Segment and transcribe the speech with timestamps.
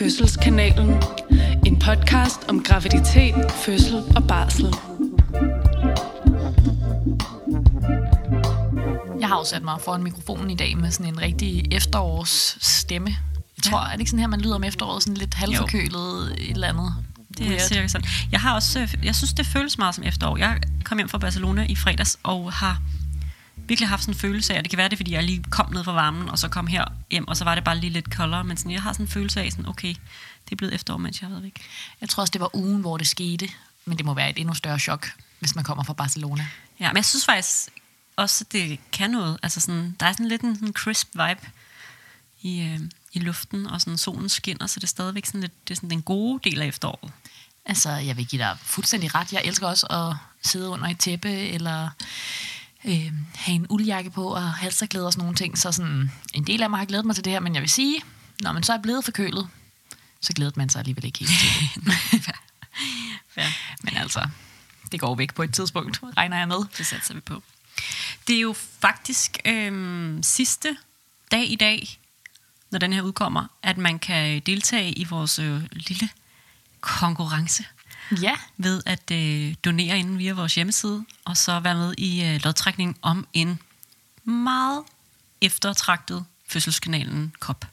[0.00, 1.02] Fødselskanalen.
[1.66, 4.74] En podcast om graviditet, fødsel og barsel.
[9.20, 13.16] Jeg har jo sat mig foran mikrofonen i dag med sådan en rigtig efterårsstemme.
[13.56, 13.86] Jeg tror, ja.
[13.86, 16.94] er det ikke sådan her, man lyder om efteråret, sådan lidt halvforkølet et eller andet?
[17.38, 18.08] Det er cirka sådan.
[18.32, 20.36] Jeg har også, øh, jeg synes, det føles meget som efterår.
[20.36, 22.80] Jeg kom hjem fra Barcelona i fredags og har
[23.70, 25.72] virkelig haft sådan en følelse af, og det kan være det, fordi jeg lige kom
[25.72, 28.16] ned fra varmen, og så kom her hjem, og så var det bare lige lidt
[28.16, 29.94] koldere, men sådan, jeg har sådan en følelse af, sådan, okay,
[30.44, 31.62] det er blevet efterår, mens jeg har været væk.
[32.00, 33.48] Jeg tror også, det var ugen, hvor det skete,
[33.84, 36.46] men det må være et endnu større chok, hvis man kommer fra Barcelona.
[36.80, 37.68] Ja, men jeg synes faktisk
[38.16, 39.38] også, at det kan noget.
[39.42, 41.48] Altså sådan, der er sådan lidt en sådan crisp vibe
[42.42, 42.80] i, øh,
[43.12, 45.90] i luften, og sådan solen skinner, så det er stadigvæk sådan lidt, det er sådan
[45.90, 47.12] den gode del af efteråret.
[47.64, 49.32] Altså, jeg vil give dig fuldstændig ret.
[49.32, 51.88] Jeg elsker også at sidde under et tæppe, eller
[52.84, 55.58] øh, have en uldjakke på, og halsterklæder og sådan nogle ting.
[55.58, 57.70] Så sådan, en del af mig har glædet mig til det her, men jeg vil
[57.70, 58.02] sige,
[58.40, 59.48] når man så er blevet forkølet,
[60.20, 62.34] så glæder man sig alligevel ikke helt til det.
[63.36, 63.52] Ja.
[63.82, 64.28] men altså,
[64.92, 66.56] det går væk på et tidspunkt, regner jeg med.
[66.78, 67.42] Det satser vi på.
[68.28, 70.76] Det er jo faktisk øhm, sidste
[71.30, 71.98] dag i dag,
[72.70, 76.08] når den her udkommer, at man kan deltage i vores øh, lille
[76.80, 77.64] konkurrence
[78.22, 82.40] Ja, ved at øh, donere inden via vores hjemmeside, og så være med i øh,
[82.44, 83.58] lodtrækning om en
[84.24, 84.82] meget
[85.40, 87.64] eftertragtet fødselskanalen kop.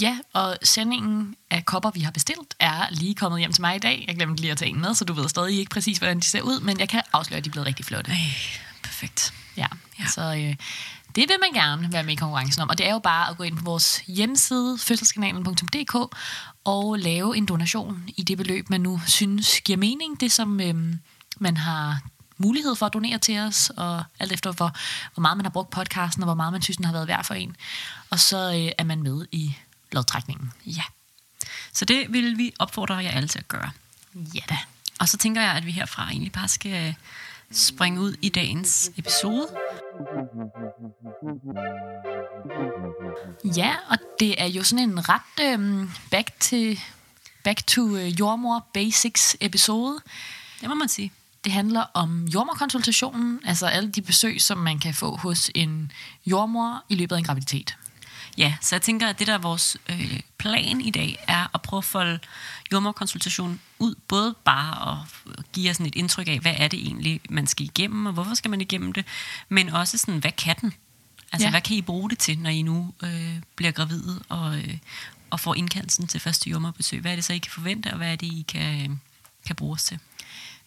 [0.00, 3.78] Ja, og sendingen af kopper, vi har bestilt, er lige kommet hjem til mig i
[3.78, 4.04] dag.
[4.08, 6.24] Jeg glemte lige at tage en med, så du ved stadig ikke præcis, hvordan de
[6.24, 8.10] ser ud, men jeg kan afsløre, at de er blevet rigtig flotte.
[8.10, 8.18] Ej,
[8.82, 9.34] perfekt.
[9.56, 9.66] Ja,
[9.98, 10.06] ja.
[10.06, 10.54] så øh,
[11.14, 12.68] det vil man gerne være med i konkurrencen om.
[12.68, 16.16] Og det er jo bare at gå ind på vores hjemmeside, fødselskanalen.dk,
[16.64, 20.20] og lave en donation i det beløb, man nu synes giver mening.
[20.20, 20.94] Det, som øh,
[21.38, 22.00] man har
[22.36, 24.76] mulighed for at donere til os, og alt efter, hvor,
[25.14, 27.24] hvor meget man har brugt podcasten, og hvor meget man synes, den har været værd
[27.24, 27.56] for en.
[28.10, 29.56] Og så øh, er man med i
[29.92, 30.52] lodtrækningen.
[30.66, 30.82] Ja.
[31.72, 33.70] Så det vil vi opfordre jer alle til at gøre.
[34.14, 34.58] Ja da.
[34.98, 36.94] Og så tænker jeg, at vi herfra egentlig bare skal
[37.52, 39.48] springe ud i dagens episode.
[43.56, 46.56] Ja, og det er jo sådan en ret øhm, back, to,
[47.44, 49.98] back to øh, jordmor basics episode.
[50.60, 51.12] Det må man sige.
[51.44, 55.92] Det handler om jordmorkonsultationen, altså alle de besøg, som man kan få hos en
[56.26, 57.76] jordmor i løbet af en graviditet.
[58.38, 61.62] Ja, så jeg tænker, at det der er vores øh, plan i dag, er at
[61.62, 62.18] prøve at folde
[62.72, 67.20] jordmorkonsultationen ud, både bare at give jer sådan et indtryk af, hvad er det egentlig,
[67.30, 69.04] man skal igennem, og hvorfor skal man igennem det,
[69.48, 70.72] men også sådan, hvad kan den?
[71.32, 71.50] Altså, Ja.
[71.50, 74.76] hvad kan I bruge det til, når I nu øh, bliver gravide og, øh,
[75.30, 77.00] og får indkaldelsen til første jordmorbesøg?
[77.00, 79.00] Hvad er det så, I kan forvente, og hvad er det, I kan,
[79.46, 79.98] kan bruge os til?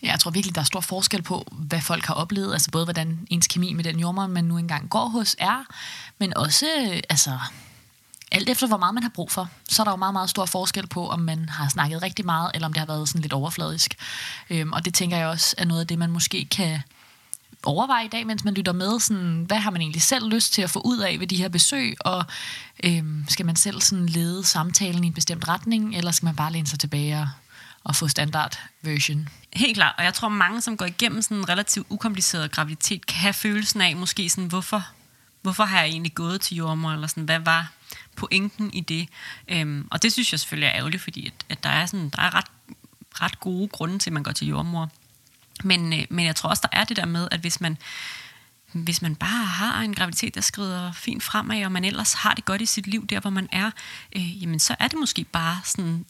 [0.04, 2.86] Ja, jeg tror virkelig, der er stor forskel på, hvad folk har oplevet, altså både
[2.86, 5.66] hvordan ens kemi med den jordmor, man nu engang går hos, er,
[6.18, 7.40] men også, øh, altså,
[8.32, 10.46] alt efter hvor meget man har brug for, så er der jo meget, meget stor
[10.46, 13.34] forskel på, om man har snakket rigtig meget, eller om det har været sådan lidt
[13.34, 13.96] overfladisk.
[14.50, 16.80] Øhm, og det tænker jeg også er noget af det, man måske kan
[17.64, 20.62] overveje i dag, mens man lytter med, sådan, hvad har man egentlig selv lyst til
[20.62, 22.26] at få ud af ved de her besøg, og
[22.84, 26.52] øhm, skal man selv sådan lede samtalen i en bestemt retning, eller skal man bare
[26.52, 27.28] læne sig tilbage og,
[27.90, 29.30] at få standard version?
[29.54, 33.18] Helt klart, og jeg tror mange, som går igennem sådan en relativt ukompliceret graviditet, kan
[33.18, 34.88] have følelsen af måske sådan, hvorfor,
[35.42, 37.72] hvorfor har jeg egentlig gået til jordmor, eller sådan, hvad var
[38.16, 39.10] pointen i det?
[39.48, 42.22] Øhm, og det synes jeg selvfølgelig er ærgerligt, fordi at, at der er, sådan, der
[42.22, 42.48] er ret,
[43.22, 44.90] ret gode grunde til, at man går til jordmor.
[45.64, 47.78] Men, øh, men jeg tror også, der er det der med, at hvis man,
[48.74, 52.46] hvis man bare har en graviditet, der skrider fint fremad, og man ellers har det
[52.46, 53.72] godt i sit liv, der hvor man er,
[54.16, 56.06] øh, jamen så er det måske bare sådan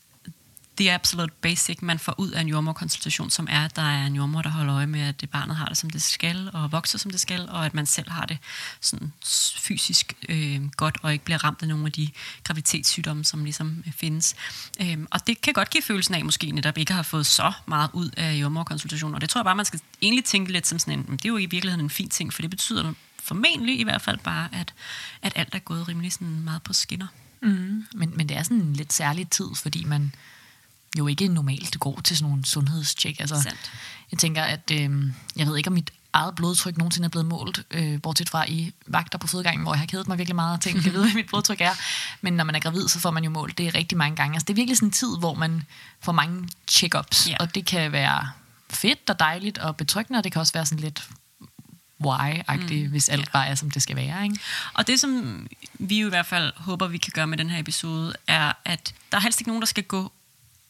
[0.78, 4.16] the absolute basic, man får ud af en jordmorkonsultation, som er, at der er en
[4.16, 6.98] jordmor, der holder øje med, at det barnet har det, som det skal, og vokser,
[6.98, 8.38] som det skal, og at man selv har det
[8.82, 9.14] sådan
[9.58, 12.10] fysisk øh, godt, og ikke bliver ramt af nogle af de
[12.44, 14.36] graviditetssygdomme, som ligesom øh, findes.
[14.82, 17.90] Øh, og det kan godt give følelsen af, måske netop ikke har fået så meget
[17.94, 21.00] ud af jordmorkonsultationen, og det tror jeg bare, man skal egentlig tænke lidt som sådan
[21.00, 24.02] en, det er jo i virkeligheden en fin ting, for det betyder formentlig i hvert
[24.02, 24.74] fald bare, at,
[25.22, 27.08] at alt er gået rimelig sådan meget på skinner.
[27.42, 27.86] Mm.
[27.94, 30.14] Men, men det er sådan en lidt særlig tid, fordi man
[30.98, 33.20] jo ikke normalt går til sådan nogle sundhedstjek.
[33.20, 33.72] Altså, Sandt.
[34.12, 35.04] jeg tænker, at øh,
[35.36, 38.72] jeg ved ikke, om mit eget blodtryk nogensinde er blevet målt, øh, bortset fra i
[38.88, 41.14] vagter på fødegangen, hvor jeg har kedet mig virkelig meget og tænkt, jeg ved, hvad
[41.14, 41.72] mit blodtryk er.
[42.22, 44.36] Men når man er gravid, så får man jo målt det rigtig mange gange.
[44.36, 45.64] Altså, det er virkelig sådan en tid, hvor man
[46.02, 47.36] får mange check-ups, Ja.
[47.40, 48.30] og det kan være
[48.70, 51.10] fedt og dejligt og betryggende, og det kan også være sådan lidt
[52.06, 52.90] why-agtigt, mm.
[52.90, 53.32] hvis alt Ja.
[53.34, 54.24] bare er, som det skal være.
[54.24, 54.40] Ikke?
[54.74, 58.14] Og det, som vi i hvert fald håber, vi kan gøre med den her episode,
[58.28, 60.12] er, at der er helst ikke nogen, der skal gå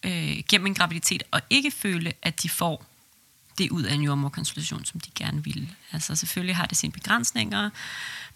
[0.06, 2.86] øh, gennem en graviditet og ikke føle, at de får
[3.58, 5.72] det ud af en jordmorkonsultation, som de gerne vil.
[5.92, 7.70] Altså selvfølgelig har det sine begrænsninger,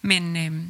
[0.01, 0.63] men, øh,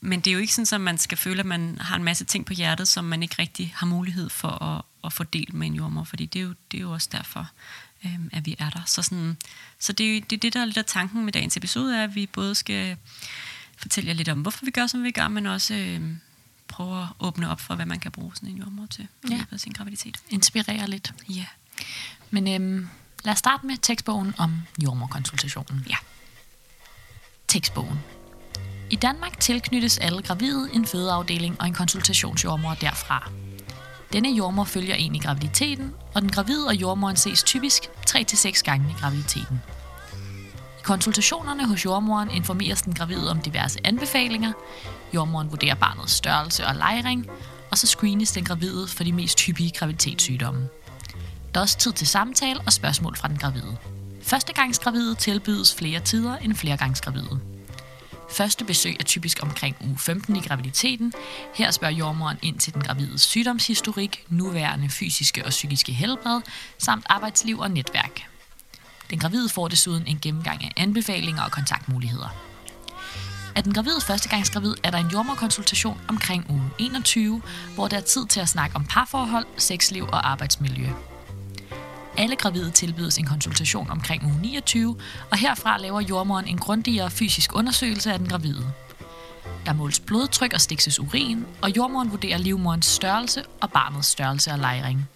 [0.00, 2.24] men det er jo ikke sådan, at man skal føle, at man har en masse
[2.24, 5.66] ting på hjertet, som man ikke rigtig har mulighed for at, at få delt med
[5.66, 7.50] en jordmor, fordi det er jo, det er jo også derfor,
[8.04, 8.82] øh, at vi er der.
[8.86, 9.36] Så, sådan,
[9.78, 11.98] så det, er jo, det er det, der er lidt af tanken med dagens episode,
[11.98, 12.96] er, at vi både skal
[13.76, 16.00] fortælle jer lidt om, hvorfor vi gør, som vi gør, men også øh,
[16.68, 19.36] prøve at åbne op for, hvad man kan bruge sådan en jordmor til i Ja.
[19.36, 20.16] løbet af sin graviditet.
[20.30, 21.12] Inspirere lidt.
[21.28, 21.44] Ja.
[22.30, 22.88] Men øhm,
[23.24, 25.86] lad os starte med tekstbogen om jordmorkonsultationen.
[25.90, 25.96] Ja.
[27.48, 27.98] Tekstbogen.
[28.90, 33.30] I Danmark tilknyttes alle gravide en fødeafdeling og en konsultationsjordmor derfra.
[34.12, 38.90] Denne jordmor følger en i graviditeten, og den gravide og jordmoren ses typisk 3-6 gange
[38.90, 39.60] i graviditeten.
[40.78, 44.52] I konsultationerne hos jordmoren informeres den gravide om diverse anbefalinger.
[45.14, 47.26] Jordmoren vurderer barnets størrelse og lejring,
[47.70, 50.68] og så screenes den gravide for de mest typiske graviditetssygdomme.
[51.54, 53.76] Der er også tid til samtale og spørgsmål fra den gravide.
[54.22, 57.40] Førstegangsgravide tilbydes flere tider end flergangsgravide.
[58.30, 61.12] Første besøg er typisk omkring uge 15 i graviditeten.
[61.54, 66.40] Her spørger jordmoren ind til den gravides sygdomshistorik, nuværende fysiske og psykiske helbred,
[66.78, 68.22] samt arbejdsliv og netværk.
[69.10, 72.47] Den gravide får desuden en gennemgang af anbefalinger og kontaktmuligheder.
[73.54, 77.42] Er den gravide førstegangsgravid er der en jordmorkonsultation omkring uge 21,
[77.74, 80.86] hvor der er tid til at snakke om parforhold, sexliv og arbejdsmiljø.
[82.16, 84.96] Alle gravide tilbydes en konsultation omkring uge 29,
[85.30, 88.72] og herfra laver jordmoren en grundigere fysisk undersøgelse af den gravide.
[89.66, 94.58] Der måles blodtryk og stikses urin, og jordmoren vurderer livmorens størrelse og barnets størrelse og
[94.58, 95.08] lejring.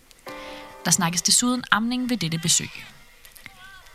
[0.85, 2.92] Der snakkes desuden amning ved dette besøg.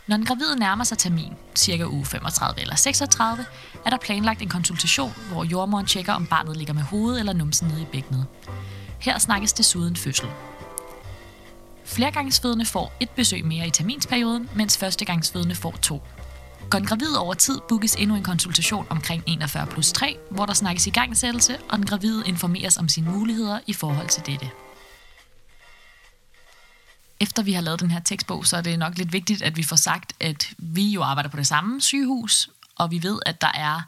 [0.08, 3.44] Når den gravide nærmer sig termin, cirka uge 35 eller 36,
[3.86, 7.68] er der planlagt en konsultation, hvor jordmoren tjekker, om barnet ligger med hovedet eller numsen
[7.68, 8.26] nede i bækkenet.
[9.00, 10.28] Her snakkes desuden fødsel.
[11.84, 16.02] Flergangsfødende får et besøg mere i terminsperioden, mens førstegangsfødende får to.
[16.70, 20.54] Går den gravid over tid, bookes endnu en konsultation omkring 41 plus 3, hvor der
[20.54, 24.50] snakkes i gangsættelse, og den gravide informeres om sine muligheder i forhold til dette.
[27.20, 29.62] Efter vi har lavet den her tekstbog, så er det nok lidt vigtigt, at vi
[29.62, 33.52] får sagt, at vi jo arbejder på det samme sygehus, og vi ved, at der
[33.54, 33.80] er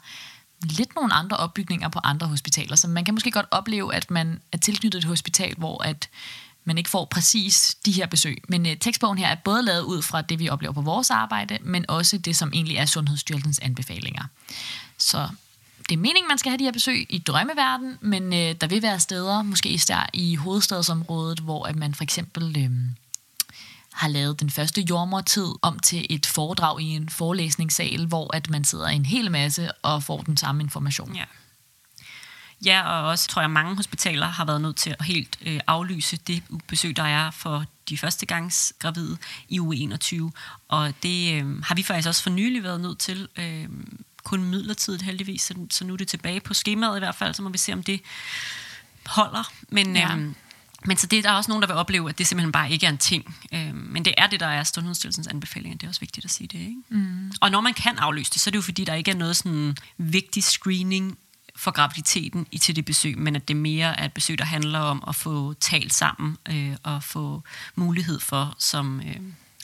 [0.63, 2.75] lidt nogle andre opbygninger på andre hospitaler.
[2.75, 6.09] Så man kan måske godt opleve, at man er tilknyttet et hospital, hvor at
[6.65, 8.43] man ikke får præcis de her besøg.
[8.47, 11.57] Men øh, tekstbogen her er både lavet ud fra det, vi oplever på vores arbejde,
[11.61, 14.23] men også det, som egentlig er Sundhedsstyrelsens anbefalinger.
[14.97, 15.29] Så
[15.89, 18.81] det er meningen, man skal have de her besøg i drømmeverden, men øh, der vil
[18.81, 22.71] være steder, måske især i hovedstadsområdet, hvor at man for eksempel øh,
[23.93, 28.63] har lavet den første jordmortid om til et foredrag i en forelæsningssal, hvor at man
[28.63, 31.15] sidder en hel masse og får den samme information.
[31.15, 31.23] Ja.
[32.65, 36.17] Ja, og også tror jeg, mange hospitaler har været nødt til at helt øh, aflyse
[36.17, 39.17] det besøg, der er for de første gangs gravide
[39.49, 40.31] i uge 21.
[40.67, 43.67] Og det øh, har vi faktisk også for nylig været nødt til, øh,
[44.23, 47.41] kun midlertidigt heldigvis, så, så nu er det tilbage på skemaet i hvert fald, så
[47.41, 48.01] må vi se, om det
[49.05, 49.51] holder.
[49.69, 50.15] Men, Ja.
[50.17, 50.33] øh,
[50.85, 52.85] men så det er der også nogen, der vil opleve, at det simpelthen bare ikke
[52.85, 53.35] er en ting.
[53.53, 55.77] Øh, men det er det, der er Sundhedsstyrelsens anbefalinger.
[55.77, 56.59] Det er også vigtigt at sige det.
[56.59, 56.81] Ikke?
[56.89, 57.31] Mm.
[57.41, 59.35] Og når man kan aflyse det, så er det jo fordi, der ikke er noget
[59.35, 61.17] sådan vigtig screening
[61.55, 64.79] for graviditeten i til det besøg, men at det mere er et besøg, der handler
[64.79, 67.43] om at få talt sammen øh, og få
[67.75, 69.15] mulighed for som, øh,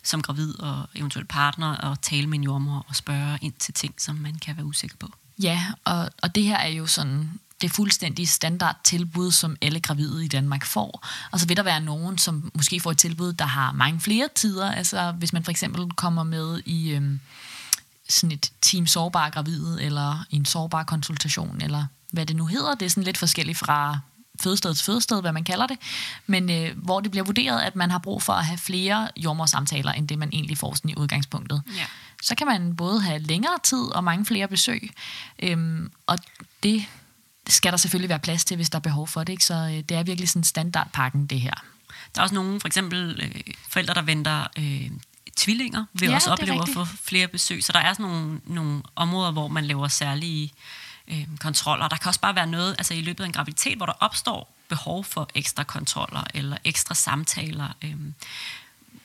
[0.03, 3.93] som gravid og eventuelt partner at tale med en jordmor og spørge ind til ting,
[3.97, 5.07] som man kan være usikker på.
[5.41, 10.27] Ja, og, og det her er jo sådan det fuldstændige standardtilbud, som alle gravide i
[10.27, 11.07] Danmark får.
[11.31, 14.27] Og så vil der være nogen, som måske får et tilbud, der har mange flere
[14.35, 14.71] tider.
[14.71, 17.19] Altså hvis man for eksempel kommer med i øhm,
[18.09, 22.75] sådan et team sårbar gravide, eller en sårbar konsultation, eller hvad det nu hedder.
[22.75, 23.99] Det er sådan lidt forskelligt fra
[24.43, 25.77] fødested til fødested, hvad man kalder det.
[26.27, 29.91] Men øh, hvor det bliver vurderet, at man har brug for at have flere jordmorsamtaler,
[29.91, 31.85] end det man egentlig får sådan i udgangspunktet Ja.
[32.23, 34.91] så kan man både have længere tid og mange flere besøg.
[35.39, 36.17] Øhm, og
[36.63, 36.85] det
[37.49, 39.33] skal der selvfølgelig være plads til, hvis der er behov for det.
[39.33, 39.45] Ikke?
[39.45, 41.53] Så øh, det er virkelig sådan standardpakken, det her.
[42.15, 44.91] Der er også nogle, for eksempel øh, forældre, der venter øh,
[45.35, 47.63] tvillinger, vil Ja, også opleve at få flere besøg.
[47.63, 50.53] Så der er sådan nogle, nogle områder, hvor man laver særlige
[51.07, 51.87] øh, kontroller.
[51.87, 54.53] Der kan også bare være noget altså i løbet af en graviditet, hvor der opstår
[54.69, 57.67] behov for ekstra kontroller eller ekstra samtaler.
[57.81, 57.95] Øh,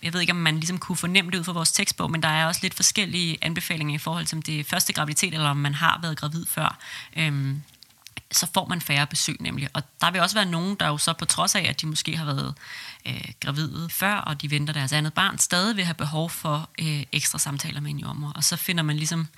[0.02, 2.28] jeg ved ikke, om man ligesom kunne fornemme det ud fra vores tekstbog, men der
[2.28, 5.56] er også lidt forskellige anbefalinger i forhold til, om det er første graviditet, eller om
[5.56, 6.78] man har været gravid før.
[7.16, 7.62] Øhm,
[8.32, 9.68] så får man færre besøg nemlig.
[9.72, 12.16] Og der vil også være nogen, der jo så på trods af, at de måske
[12.16, 12.54] har været
[13.06, 17.02] øh, gravide før, og de venter deres andet barn, stadig vil have behov for øh,
[17.12, 18.32] ekstra samtaler med en jordmor.
[18.36, 19.28] Og så finder man ligesom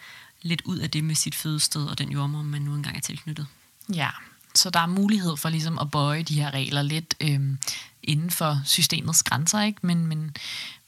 [0.43, 3.47] lidt ud af det med sit fødested og den jordmor, man nu engang er tilknyttet.
[3.95, 4.11] Ja,
[4.54, 7.59] så der er mulighed for ligesom at bøje de her regler lidt øhm,
[8.02, 9.87] inden for systemets grænser, ikke?
[9.87, 10.37] Men, men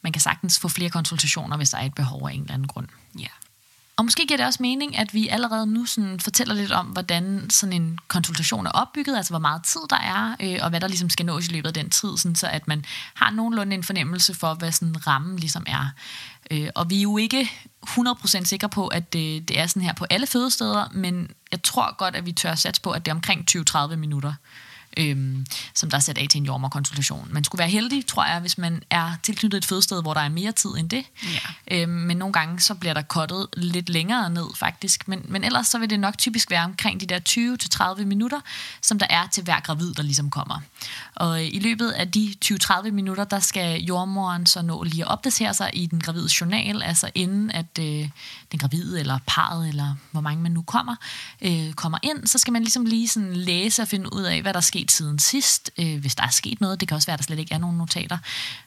[0.03, 2.69] man kan sagtens få flere konsultationer, hvis der er et behov af en eller anden
[2.69, 2.89] grund.
[3.19, 3.27] Ja.
[3.99, 7.51] Og måske giver det også mening, at vi allerede nu sådan fortæller lidt om, hvordan
[7.51, 10.89] sådan en konsultation er opbygget, altså hvor meget tid der er, øh, og hvad der
[10.89, 12.85] ligesom skal nås i løbet af den tid, sådan så at man
[13.15, 15.91] har nogenlunde en fornemmelse for, hvad sådan rammen ligesom er.
[16.51, 17.51] Øh, og vi er jo ikke
[17.87, 21.97] 100% sikre på, at det, det er sådan her på alle fødesteder, men jeg tror
[21.97, 24.35] godt, at vi tør satse på, at det er omkring 20-30 minutter
[24.97, 27.29] øhm, som der er sat af til en jordmorkonsultation.
[27.31, 30.29] Man skulle være heldig, tror jeg, hvis man er tilknyttet et fødested, hvor der er
[30.29, 31.05] mere tid end det.
[31.25, 31.83] Ja.
[31.83, 35.09] Øhm, men nogle gange så bliver der kottet lidt længere ned, faktisk.
[35.09, 38.41] Men, men ellers så vil det nok typisk være omkring de der 20-30 minutter,
[38.83, 40.61] som der er til hver gravid, der ligesom kommer.
[41.15, 45.09] Og øh, i løbet af de 20-30 minutter, der skal jordmoren så nå lige at
[45.09, 48.09] opdatere sig i den gravide journal, altså inden at øh,
[48.53, 50.97] den gravide eller parret, eller hvor mange man nu kommer,
[51.43, 54.53] øh, kommer ind, så skal man ligesom lige sådan læse og finde ud af, hvad
[54.53, 56.81] der er sket siden sidst, øh, hvis der er sket noget.
[56.81, 58.19] Det kan også være, at der slet ikke er nogen notater.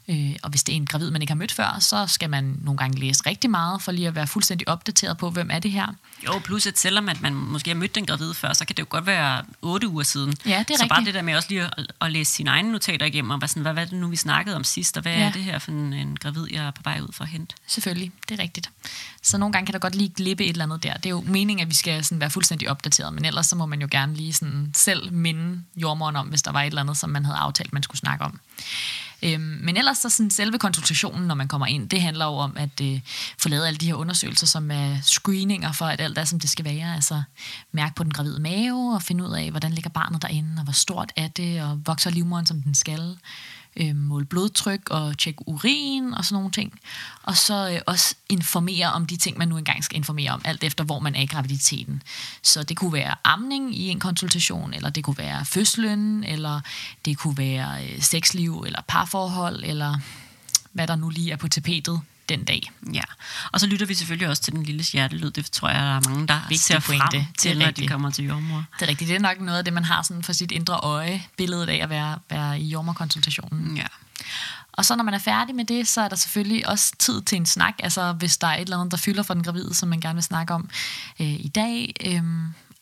[0.08, 2.60] Øh, og hvis det er en gravid, man ikke har mødt før, så skal man
[2.62, 5.72] nogle gange læse rigtig meget, for lige at være fuldstændig opdateret på, hvem er det
[5.72, 5.88] her.
[6.26, 8.80] Jo, plus at selvom at man måske har mødt den gravide før, så kan det
[8.82, 10.36] jo godt være otte uger siden.
[10.46, 10.90] Ja, det er så rigtigt.
[10.90, 13.48] bare det der med også lige at, at læse sine egne notater igennem, og hvad,
[13.48, 15.20] sådan, hvad var det nu, vi snakkede om sidst, og hvad ja.
[15.20, 17.56] er det her for en, en gravid, jeg er på vej ud for at hente?
[17.68, 18.70] Selvfølgelig, det er rigtigt.
[19.24, 20.94] Så nogle gange kan der godt lige glippe et eller andet der.
[20.94, 23.66] Det er jo meningen, at vi skal sådan være fuldstændig opdateret, men ellers så må
[23.66, 26.98] man jo gerne lige sådan selv minde jordmoren om, hvis der var et eller andet,
[26.98, 28.40] som man havde aftalt, man skulle snakke om.
[29.24, 32.58] Øhm, men ellers så sådan selve konsultationen, når man kommer ind, det handler jo om
[32.58, 33.00] at øh,
[33.38, 36.50] få lavet alle de her undersøgelser, som er screeninger for, at alt er, som det
[36.50, 36.96] skal være.
[36.96, 37.24] Altså
[37.72, 40.74] mærke på den gravide mave og finde ud af, hvordan ligger barnet derinde, og hvor
[40.74, 43.18] stort er det, og vokser livmoderen, som den skal
[43.76, 46.80] øh, måle blodtryk og tjekke urin og sådan nogle ting.
[47.24, 50.64] Og så øh, også informere om de ting, man nu engang skal informere om, alt
[50.64, 52.04] efter hvor man er i graviditeten.
[52.42, 56.62] Så det kunne være amning i en konsultation, eller det kunne være fødslen, eller
[57.06, 59.98] det kunne være øh, sexliv, eller parforhold, eller
[60.72, 62.71] hvad der nu lige er på tapetet den dag.
[62.93, 63.01] Ja,
[63.51, 65.31] og så lytter vi selvfølgelig også til den lille hjertelyd.
[65.31, 67.05] Det tror jeg, der er mange, der Vigtig ser pointe.
[67.05, 68.65] frem er til, når de kommer til jordmor.
[68.79, 70.74] Det er rigtigt, det er nok noget af det, man har sådan for sit indre
[70.75, 73.77] øje, billedet af at være, være i jordmorkonsultationen.
[73.77, 73.86] Ja.
[74.71, 77.36] Og så når man er færdig med det, så er der selvfølgelig også tid til
[77.36, 77.74] en snak.
[77.83, 80.15] Altså hvis der er et eller andet, der fylder for den gravide, som man gerne
[80.15, 80.69] vil snakke om
[81.19, 81.93] øh, i dag.
[82.05, 82.24] Øh,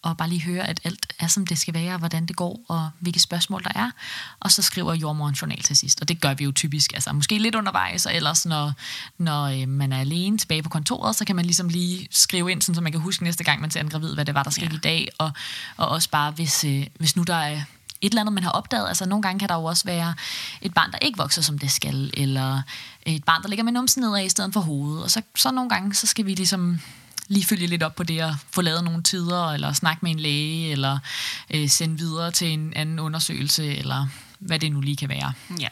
[0.09, 2.89] og bare lige høre, at alt er, som det skal være, hvordan det går, og
[2.99, 3.91] hvilke spørgsmål der er.
[4.39, 6.01] Og så skriver jordmoren journal til sidst.
[6.01, 8.73] Og det gør vi jo typisk, altså måske lidt undervejs, og ellers når,
[9.17, 12.61] når øh, man er alene tilbage på kontoret, så kan man ligesom lige skrive ind,
[12.61, 14.51] sådan, så man kan huske næste gang, man ser en gravid, hvad det var, der
[14.51, 14.75] skete Ja.
[14.75, 15.07] i dag.
[15.17, 15.31] Og,
[15.77, 17.61] og også bare, hvis, øh, hvis nu der er
[18.01, 18.87] et eller andet, man har opdaget.
[18.87, 20.13] Altså nogle gange kan der jo også være
[20.61, 22.61] et barn, der ikke vokser, som det skal, eller
[23.05, 25.03] et barn, der ligger med numsen nedad i stedet for hovedet.
[25.03, 26.79] Og så, så nogle gange, så skal vi ligesom
[27.27, 30.19] lige følge lidt op på det og få lavet nogle tider, eller snakke med en
[30.19, 30.99] læge, eller
[31.53, 34.07] øh, sende videre til en anden undersøgelse, eller
[34.39, 35.33] hvad det nu lige kan være.
[35.59, 35.69] Ja.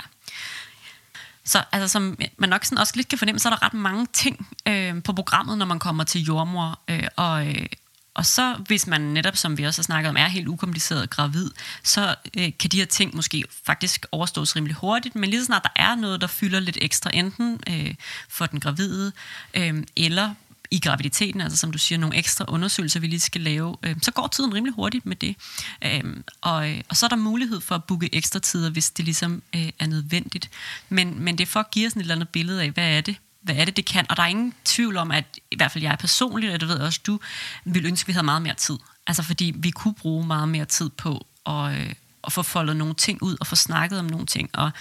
[1.46, 4.08] Så altså, som man nok sådan også lidt kan fornemme, så er der ret mange
[4.14, 6.80] ting øh, på programmet, når man kommer til jordmor.
[6.88, 7.66] Øh, og, øh,
[8.14, 11.52] og så hvis man netop, som vi også har snakket om, er helt ukompliceret gravid,
[11.84, 15.16] så øh, kan de her ting måske faktisk overstås rimelig hurtigt.
[15.16, 17.96] Men lige så snart der er noget, der fylder lidt ekstra, enten øh,
[18.30, 19.12] for den gravide,
[19.54, 20.34] øh, eller
[20.72, 24.12] i graviditeten, altså som du siger, nogle ekstra undersøgelser, vi lige skal lave, øh, så
[24.12, 25.36] går tiden rimelig hurtigt med det.
[25.82, 29.06] Øhm, øh, og, og så er der mulighed for at booke ekstra tider, hvis det
[29.06, 30.50] ligesom øh, er nødvendigt.
[30.90, 32.98] Men, men det er for at give os sådan et eller andet billede af, hvad
[32.98, 34.06] er det, hvad er det, det kan.
[34.10, 36.80] Og der er ingen tvivl om, at i hvert fald jeg personligt, og det ved
[36.80, 37.20] også du,
[37.66, 38.78] vil ønske, at vi havde meget mere tid.
[39.08, 41.94] Altså fordi vi kunne bruge meget mere tid på at, øh,
[42.24, 44.50] at få foldet nogle ting ud, og få snakket om nogle ting.
[44.54, 44.72] Og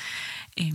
[0.60, 0.72] øh,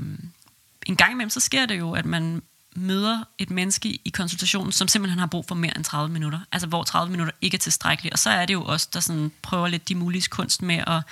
[0.85, 2.41] en gang imellem, så sker det jo, at man
[2.79, 6.39] møder et menneske i konsultationen, som simpelthen har brug for mere end 30 minutter.
[6.51, 8.13] Altså hvor 30 minutter ikke er tilstrækkeligt.
[8.13, 11.03] Og så er det jo os, der sådan prøver lidt de mulige kunst med at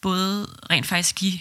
[0.00, 1.38] både rent faktisk give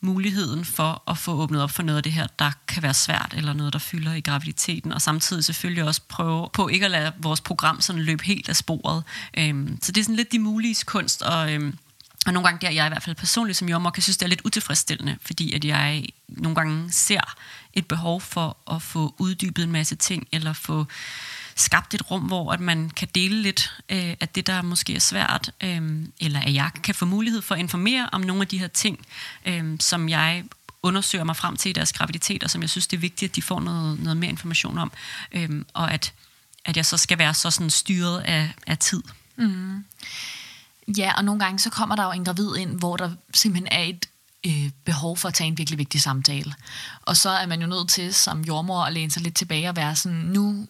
[0.00, 3.34] muligheden for at få åbnet op for noget af det her, der kan være svært,
[3.36, 7.12] eller noget, der fylder i graviditeten, og samtidig selvfølgelig også prøve på ikke at lade
[7.18, 9.04] vores program sådan løbe helt af sporet.
[9.38, 11.78] Øhm, så det er sådan lidt de mulige kunst, og, øhm,
[12.26, 14.28] og nogle gange der, jeg i hvert fald personligt som jordmor, kan synes, det er
[14.28, 17.36] lidt utilfredsstillende, fordi at jeg nogle gange ser
[17.78, 20.86] et behov for at få uddybet en masse ting, eller få
[21.56, 25.00] skabt et rum, hvor at man kan dele lidt øh, af det, der måske er
[25.00, 28.58] svært, øh, eller at jeg kan få mulighed for at informere om nogle af de
[28.58, 29.06] her ting,
[29.46, 30.44] øh, som jeg
[30.82, 33.36] undersøger mig frem til i deres graviditet, og som jeg synes, det er vigtigt, at
[33.36, 34.92] de får noget, noget mere information om,
[35.32, 36.12] øh, og at,
[36.64, 39.02] at jeg så skal være så sådan styret af, af tid.
[39.36, 39.84] Mm-hmm.
[40.96, 43.82] Ja, og nogle gange så kommer der jo en gravid ind, hvor der simpelthen er
[43.82, 44.07] et
[44.46, 46.54] øh, behov for at tage en virkelig vigtig samtale.
[47.02, 49.76] Og så er man jo nødt til som jordmor at læne sig lidt tilbage og
[49.76, 50.66] være sådan, nu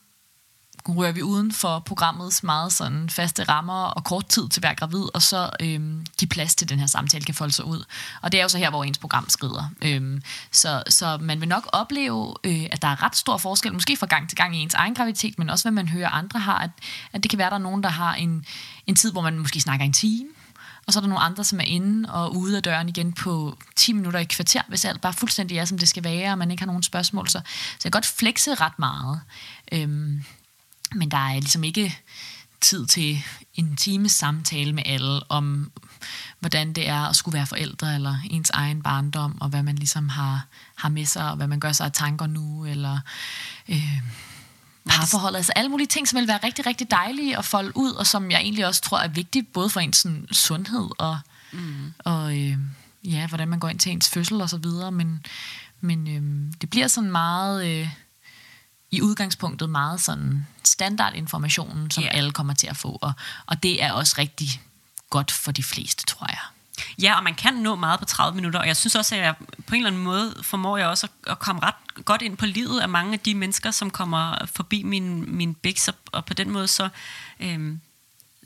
[0.88, 5.04] rører vi uden for programmets meget sådan faste rammer og kort tid til hver gravid,
[5.14, 7.84] og så øhm, give plads til, at den her samtale kan folde sig ud.
[8.22, 9.70] Og det er jo så her, hvor ens program skrider.
[9.82, 13.96] Øhm, så, så man vil nok opleve, øh, at der er ret stor forskel, måske
[13.96, 16.58] fra gang til gang i ens egen graviditet, men også hvad man hører andre har,
[16.58, 16.70] at,
[17.12, 18.44] at det kan være, at der er nogen, der har en,
[18.86, 20.28] en tid, hvor man måske snakker en time,
[20.88, 23.58] og så er der nogle andre, som er inde og ude af døren igen på
[23.76, 26.50] 10 minutter i kvarter, hvis alt bare fuldstændig er, som det skal være, og man
[26.50, 27.28] ikke har nogen spørgsmål.
[27.28, 29.20] Så, så jeg kan godt flexe ret meget.
[29.72, 30.24] Øhm,
[30.94, 31.98] men der er ligesom ikke
[32.60, 33.22] tid til
[33.54, 35.72] en times samtale med alle om,
[36.40, 40.08] hvordan det er at skulle være forældre, eller ens egen barndom, og hvad man ligesom
[40.08, 42.98] har, har med sig, og hvad man gør sig af tanker nu, eller
[43.68, 44.02] øh,
[44.88, 45.36] parforhold.
[45.36, 48.30] Altså alle mulige ting, som vil være rigtig, rigtig dejlige at folde ud, og som
[48.30, 51.18] jeg egentlig også tror er vigtigt, både for ens sådan, sundhed og,
[51.52, 51.92] mm.
[51.98, 52.58] og øh,
[53.04, 54.92] ja, hvordan man går ind til ens fødsel og så videre.
[54.92, 55.26] Men,
[55.80, 57.66] men øh, det bliver sådan meget...
[57.66, 57.88] Øh,
[58.90, 62.16] i udgangspunktet meget sådan standardinformationen, som yeah.
[62.16, 62.98] alle kommer til at få.
[63.02, 63.12] Og,
[63.46, 64.48] og det er også rigtig
[65.10, 66.38] godt for de fleste, tror jeg.
[67.02, 69.34] Ja, og man kan nå meget på 30 minutter, og jeg synes også, at jeg
[69.66, 71.74] på en eller anden måde formår jeg også at, at komme ret
[72.04, 75.90] godt ind på livet af mange af de mennesker, som kommer forbi min, min biks,
[76.12, 76.88] og på den måde så,
[77.40, 77.80] øhm,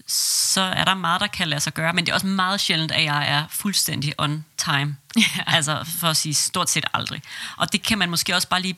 [0.06, 2.92] så er der meget, der kan lade sig gøre, men det er også meget sjældent,
[2.92, 4.96] at jeg er fuldstændig on time.
[5.46, 7.22] Altså for at sige stort set aldrig.
[7.56, 8.76] Og det kan man måske også bare lige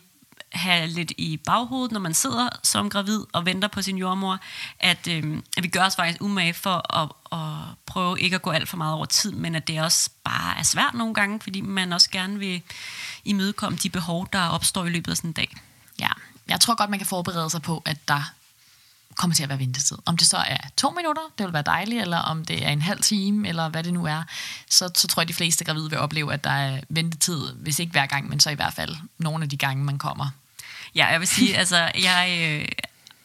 [0.55, 4.39] have lidt i baghovedet, når man sidder som gravid og venter på sin jordmor,
[4.81, 8.51] at, øh, at vi gør os faktisk umage for at, at prøve ikke at gå
[8.51, 11.61] alt for meget over tid, men at det også bare er svært nogle gange, fordi
[11.61, 12.63] man også gerne vil
[13.25, 15.57] imødekomme de behov, der opstår i løbet af sådan en dag.
[15.99, 16.09] Ja,
[16.49, 18.33] jeg tror godt, man kan forberede sig på, at der
[19.17, 19.99] kommer til at være ventetid.
[20.07, 22.83] Om det så er to minutter, det vil være dejligt, eller om det er en
[22.83, 24.23] halv time, eller hvad det nu er,
[24.71, 27.93] så, så tror jeg, de fleste gravide vil opleve, at der er ventetid, hvis ikke
[27.93, 30.31] hver gang, men så i hvert fald nogle af de gange, man kommer
[30.95, 32.69] Ja, jeg vil sige, altså, jeg øh,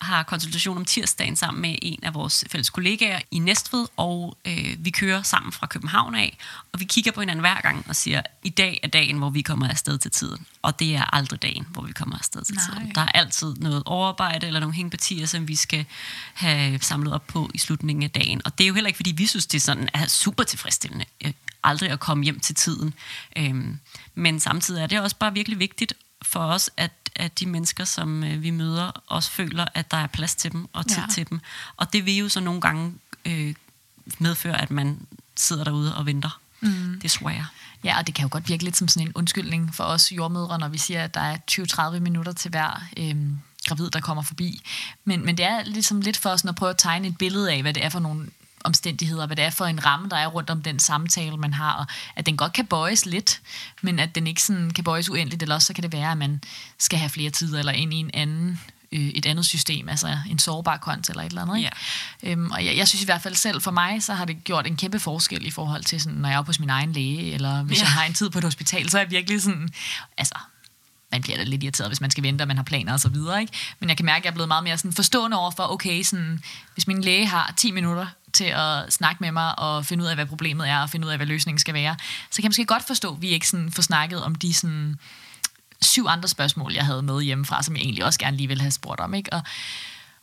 [0.02, 4.76] har konsultation om tirsdagen sammen med en af vores fælles kollegaer i Næstved, og øh,
[4.80, 6.38] vi kører sammen fra København af,
[6.72, 9.42] og vi kigger på hinanden hver gang og siger, i dag er dagen, hvor vi
[9.42, 10.46] kommer afsted til tiden.
[10.62, 12.64] Og det er aldrig dagen, hvor vi kommer afsted til Nej.
[12.66, 12.96] tiden.
[12.96, 15.86] Der er altid noget overarbejde eller nogle hængepartier, som vi skal
[16.34, 18.42] have samlet op på i slutningen af dagen.
[18.46, 21.06] Og det er jo heller ikke, fordi vi synes, det er sådan er super tilfredsstillende
[21.26, 22.94] øh, aldrig at komme hjem til tiden.
[23.38, 23.80] Øhm,
[24.16, 28.24] men samtidig er det også bare virkelig vigtigt for os, at at de mennesker, som
[28.24, 31.14] øh, vi møder, også føler, at der er plads til dem og tid ja.
[31.14, 31.40] til dem.
[31.78, 32.94] Og det vil jo så nogle gange
[33.26, 33.56] øh,
[34.20, 35.00] medføre, at man
[35.36, 36.40] sidder derude og venter.
[36.62, 37.00] Mm.
[37.02, 37.48] Desværre.
[37.84, 40.60] Ja, og det kan jo godt virke lidt som sådan en undskyldning for os jordmødre,
[40.60, 41.38] når vi siger, at der er
[41.96, 43.16] 20-30 minutter til hver øh,
[43.66, 44.62] gravid, der kommer forbi.
[45.06, 47.62] Men, men det er ligesom lidt for os at prøve at tegne et billede af,
[47.62, 48.28] hvad det er for nogle
[48.64, 51.74] omstændigheder, hvad det er for en ramme, der er rundt om den samtale, man har,
[51.74, 53.42] og at den godt kan bøjes lidt,
[53.82, 56.18] men at den ikke sådan kan bøjes uendeligt, eller også så kan det være, at
[56.18, 56.42] man
[56.78, 58.60] skal have flere tider, eller ind i en anden
[58.92, 61.58] øh, et andet system, altså en sårbar kont eller et eller andet.
[61.58, 61.72] Ikke?
[62.24, 62.32] Yeah.
[62.32, 64.68] Øhm, og jeg, jeg synes i hvert fald selv, for mig, så har det gjort
[64.68, 67.64] en kæmpe forskel i forhold til, sådan, når jeg er på min egen læge, eller
[67.64, 67.86] hvis yeah.
[67.86, 69.70] jeg har en tid på et hospital, så er jeg virkelig sådan,
[70.18, 70.36] altså
[71.12, 73.10] man bliver da lidt irriteret, hvis man skal vente, og man har planer og så
[73.10, 73.42] videre.
[73.42, 73.54] Ikke?
[73.80, 76.04] Men jeg kan mærke, at jeg er blevet meget mere sådan forstående over for, okay,
[76.04, 76.44] sådan,
[76.74, 80.16] hvis min læge har 10 minutter til at snakke med mig og finde ud af,
[80.16, 81.96] hvad problemet er, og finde ud af, hvad løsningen skal være,
[82.32, 85.00] så kan jeg måske godt forstå, at vi ikke sådan får snakket om de sådan,
[85.82, 88.72] syv andre spørgsmål, jeg havde med hjemmefra, som jeg egentlig også gerne lige ville have
[88.72, 89.14] spurgt om.
[89.14, 89.34] Ikke?
[89.34, 89.42] Og,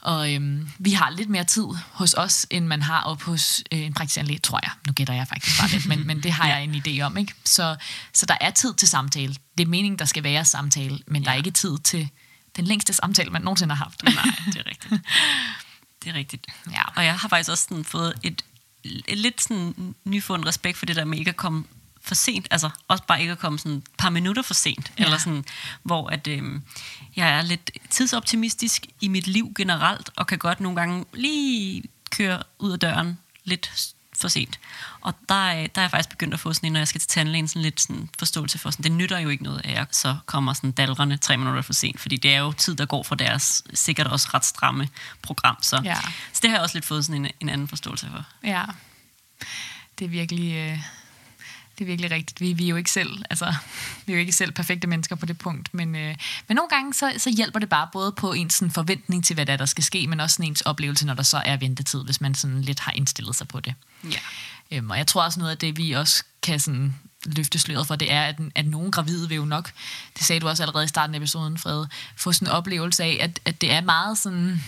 [0.03, 3.79] og øhm, vi har lidt mere tid hos os, end man har op hos øh,
[3.79, 4.71] en praktiserende læge, tror jeg.
[4.87, 7.17] Nu gætter jeg faktisk bare lidt, men, men det har jeg en idé om.
[7.17, 7.35] Ikke?
[7.45, 7.77] Så,
[8.13, 9.35] så der er tid til samtale.
[9.59, 11.27] Det er meningen, der skal være samtale, men ja.
[11.27, 12.09] der er ikke tid til
[12.57, 14.03] den længste samtale, man nogensinde har haft.
[14.03, 14.13] Nej,
[14.47, 15.03] det er rigtigt.
[16.07, 16.47] Det er rigtigt.
[16.73, 16.83] Ja.
[16.97, 18.45] Og jeg har faktisk også sådan fået et,
[18.85, 21.65] et lidt sådan nyfundet respekt for det der med ikke at komme
[22.01, 25.05] for sent, altså også bare ikke at komme sådan et par minutter for sent, ja.
[25.05, 25.45] eller sådan,
[25.83, 26.43] hvor at, øh,
[27.17, 32.43] jeg er lidt tidsoptimistisk i mit liv generelt, og kan godt nogle gange lige køre
[32.59, 34.61] ud af døren lidt for sent.
[35.01, 37.09] Og der, der er jeg faktisk begyndt at få sådan en, når jeg skal til
[37.09, 40.17] tandlægen, sådan lidt sådan forståelse for, sådan, det nytter jo ikke noget, at jeg så
[40.27, 43.15] kommer sådan dalrende tre minutter for sent, fordi det er jo tid, der går for
[43.15, 44.89] deres sikkert også ret stramme
[45.23, 45.57] program.
[45.63, 45.97] Så, ja.
[46.33, 48.25] så det har jeg også lidt fået sådan en, en anden forståelse for.
[48.45, 48.65] Ja,
[49.99, 50.55] det er virkelig...
[50.55, 50.79] Øh
[51.79, 52.41] det er virkelig rigtigt.
[52.41, 53.55] Vi, vi er jo ikke selv, altså,
[54.07, 56.17] vi er jo ikke selv perfekte mennesker på det punkt, men, øh,
[56.49, 59.47] men nogle gange så, så hjælper det bare både på ens sådan, forventning til, hvad
[59.47, 62.21] der, der skal ske, men også sådan, ens oplevelse, når der så er ventetid, hvis
[62.21, 63.75] man sådan lidt har indstillet sig på det.
[64.05, 64.19] Ja.
[64.71, 66.95] Øhm, og jeg tror også noget af det, vi også kan sådan
[67.27, 69.73] løfte sløret for, det er, at, at nogle gravide vil jo nok,
[70.19, 71.87] det sagde du også allerede i starten af episoden, Fred,
[72.17, 74.65] få sådan en oplevelse af, at, at det er meget sådan,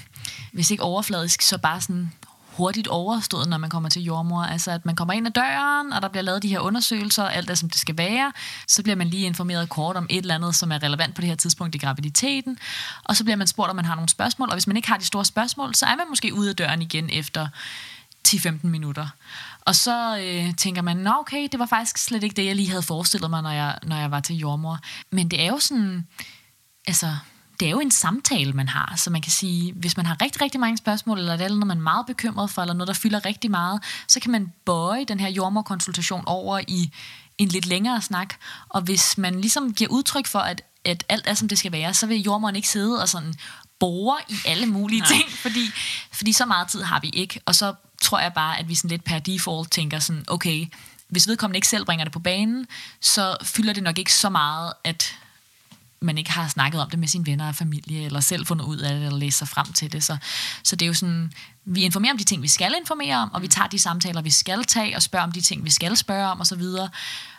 [0.52, 2.12] hvis ikke overfladisk, så bare sådan
[2.58, 4.42] hurtigt overstået, når man kommer til jordmor.
[4.42, 7.34] Altså, at man kommer ind ad døren, og der bliver lavet de her undersøgelser, og
[7.34, 8.32] alt det, som det skal være.
[8.66, 11.28] Så bliver man lige informeret kort om et eller andet, som er relevant på det
[11.28, 12.58] her tidspunkt i graviditeten.
[13.04, 14.48] Og så bliver man spurgt, om man har nogle spørgsmål.
[14.48, 16.82] Og hvis man ikke har de store spørgsmål, så er man måske ude af døren
[16.82, 17.48] igen efter
[18.28, 19.08] 10-15 minutter.
[19.60, 22.68] Og så øh, tænker man, nå okay, det var faktisk slet ikke det, jeg lige
[22.68, 24.78] havde forestillet mig, når jeg, når jeg var til jordmor.
[25.10, 26.06] Men det er jo sådan,
[26.86, 27.16] altså,
[27.60, 30.42] det er jo en samtale, man har, så man kan sige, hvis man har rigtig,
[30.42, 32.94] rigtig mange spørgsmål, eller det er noget, man er meget bekymret for, eller noget, der
[32.94, 36.90] fylder rigtig meget, så kan man bøje den her jordmorkonsultation over i
[37.38, 38.34] en lidt længere snak,
[38.68, 41.94] og hvis man ligesom giver udtryk for, at, at alt er, som det skal være,
[41.94, 43.34] så vil jordmoren ikke sidde og sådan
[43.78, 45.08] bore i alle mulige Nej.
[45.08, 45.70] ting, fordi,
[46.12, 48.90] fordi så meget tid har vi ikke, og så tror jeg bare, at vi sådan
[48.90, 50.66] lidt per default tænker sådan, okay,
[51.08, 52.66] hvis vedkommende ikke selv bringer det på banen,
[53.00, 55.16] så fylder det nok ikke så meget, at
[56.00, 58.78] man ikke har snakket om det med sine venner og familie, eller selv fundet ud
[58.78, 60.04] af det, eller læst sig frem til det.
[60.04, 60.16] Så,
[60.64, 61.32] så det er jo sådan,
[61.64, 64.30] vi informerer om de ting, vi skal informere om, og vi tager de samtaler, vi
[64.30, 66.62] skal tage, og spørger om de ting, vi skal spørge om, osv.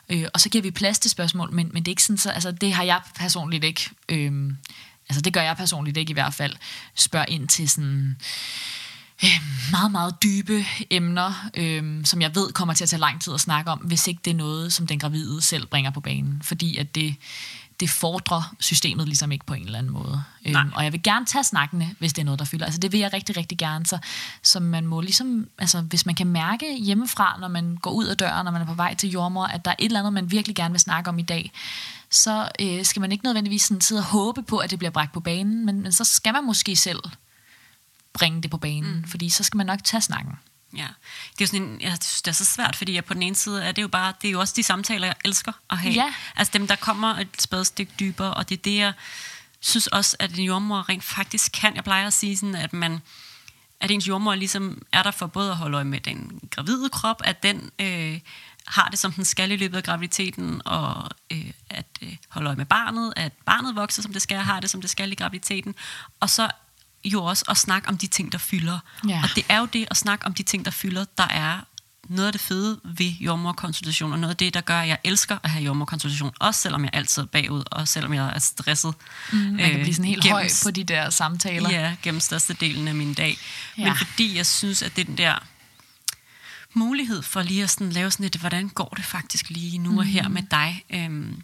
[0.10, 2.30] Øh, og så giver vi plads til spørgsmål, men, men det er ikke sådan, så,
[2.30, 4.54] altså det har jeg personligt ikke, øh,
[5.10, 6.56] altså det gør jeg personligt ikke i hvert fald,
[6.96, 8.18] spørg ind til sådan,
[9.24, 9.42] øh,
[9.72, 13.40] meget, meget dybe emner, øh, som jeg ved kommer til at tage lang tid at
[13.40, 16.42] snakke om, hvis ikke det er noget, som den gravide selv bringer på banen.
[16.44, 17.16] Fordi at det,
[17.80, 20.24] det fordrer systemet ligesom ikke på en eller anden måde.
[20.46, 22.66] Øhm, og jeg vil gerne tage snakkene, hvis det er noget, der fylder.
[22.66, 23.86] Altså det vil jeg rigtig, rigtig gerne.
[23.86, 23.98] Så,
[24.44, 28.18] så man må ligesom, altså hvis man kan mærke hjemmefra, når man går ud af
[28.18, 30.32] døren, når man er på vej til jordmor, at der er et eller andet, man
[30.32, 31.52] virkelig gerne vil snakke om i dag,
[32.10, 35.14] så øh, skal man ikke nødvendigvis sådan sidde og håbe på, at det bliver bragt
[35.14, 37.00] på banen, men, men så skal man måske selv
[38.14, 39.04] bringe det på banen, mm.
[39.04, 40.34] fordi så skal man nok tage snakken.
[40.78, 40.88] Ja,
[41.32, 43.24] det er jo sådan en, jeg synes, det er så svært, fordi jeg på den
[43.24, 45.78] ene side er det jo bare, det er jo også de samtaler, jeg elsker at
[45.78, 45.94] have.
[45.94, 46.14] Ja.
[46.36, 48.94] Altså dem, der kommer et spadestik dybere, og det er det, jeg
[49.60, 51.76] synes også, at en jordmor rent faktisk kan.
[51.76, 53.02] Jeg plejer at sige sådan, at man,
[53.80, 57.22] at ens jordmor ligesom er der for både at holde øje med den gravide krop,
[57.24, 58.20] at den øh,
[58.68, 62.56] har det, som den skal i løbet af graviditeten, og øh, at øh, holde øje
[62.56, 65.76] med barnet, at barnet vokser, som det skal, har det, som det skal i graviditeten.
[66.20, 66.50] Og så
[67.06, 68.80] jo også at snakke om de ting, der fylder.
[69.08, 69.22] Ja.
[69.24, 71.60] Og det er jo det at snakke om de ting, der fylder, der er
[72.10, 75.38] noget af det fede ved jordmorkonsultation, og noget af det, der gør, at jeg elsker
[75.44, 78.94] at have jordmorkonsultation, også selvom jeg altid er bagud, og selvom jeg er stresset.
[79.32, 81.70] Mm, man kan øh, blive sådan helt gennem, høj på de der samtaler.
[81.70, 82.22] Ja, gennem
[82.60, 83.38] delen af min dag.
[83.78, 83.84] Ja.
[83.84, 85.46] Men fordi jeg synes, at den der
[86.74, 90.06] mulighed for lige at sådan lave sådan et, hvordan går det faktisk lige nu og
[90.06, 90.34] her mm.
[90.34, 91.42] med dig, øhm,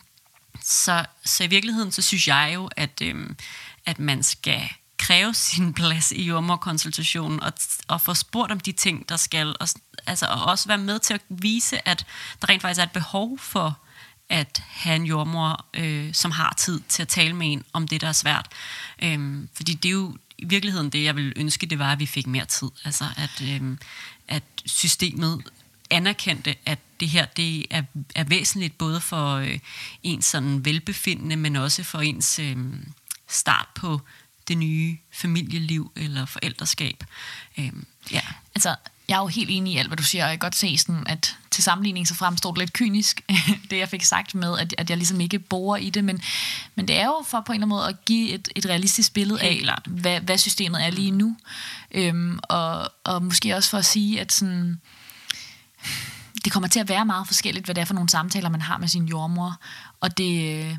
[0.63, 3.35] så, så i virkeligheden, så synes jeg jo, at, øhm,
[3.85, 4.69] at man skal
[5.05, 7.53] kræve sin plads i jordmorkonsultationen og,
[7.87, 9.67] og få spurgt om de ting, der skal, og,
[10.07, 12.05] altså, og også være med til at vise, at
[12.41, 13.79] der rent faktisk er et behov for
[14.29, 18.01] at have en jordmor, øh, som har tid til at tale med en om det,
[18.01, 18.47] der er svært.
[19.03, 22.05] Øhm, fordi det er jo i virkeligheden det, jeg ville ønske, det var, at vi
[22.05, 22.69] fik mere tid.
[22.85, 23.79] Altså, at, øhm,
[24.27, 25.43] at systemet
[25.89, 27.83] anerkendte, at det her det er,
[28.15, 29.59] er væsentligt både for øh,
[30.03, 32.57] ens sådan velbefindende, men også for ens øh,
[33.27, 34.01] start på
[34.47, 37.03] det nye familieliv eller forældreskab.
[37.57, 38.21] Øhm, ja.
[38.55, 38.75] Altså,
[39.07, 40.77] jeg er jo helt enig i alt, hvad du siger, og jeg kan godt se,
[40.77, 43.21] sådan, at til sammenligning så fremstår det lidt kynisk,
[43.69, 46.21] det jeg fik sagt med, at, at jeg ligesom ikke bor i det, men,
[46.75, 49.13] men det er jo for på en eller anden måde at give et, et realistisk
[49.13, 51.37] billede af, hvad, hvad systemet er lige nu,
[51.91, 54.81] øhm, og, og måske også for at sige, at sådan,
[56.43, 58.77] det kommer til at være meget forskelligt, hvad det er for nogle samtaler, man har
[58.77, 59.59] med sin jordmor,
[59.99, 60.77] og det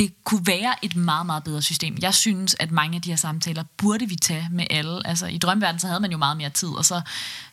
[0.00, 1.98] det kunne være et meget, meget bedre system.
[2.02, 5.06] Jeg synes, at mange af de her samtaler burde vi tage med alle.
[5.06, 7.00] Altså i drømverdenen så havde man jo meget mere tid, og så,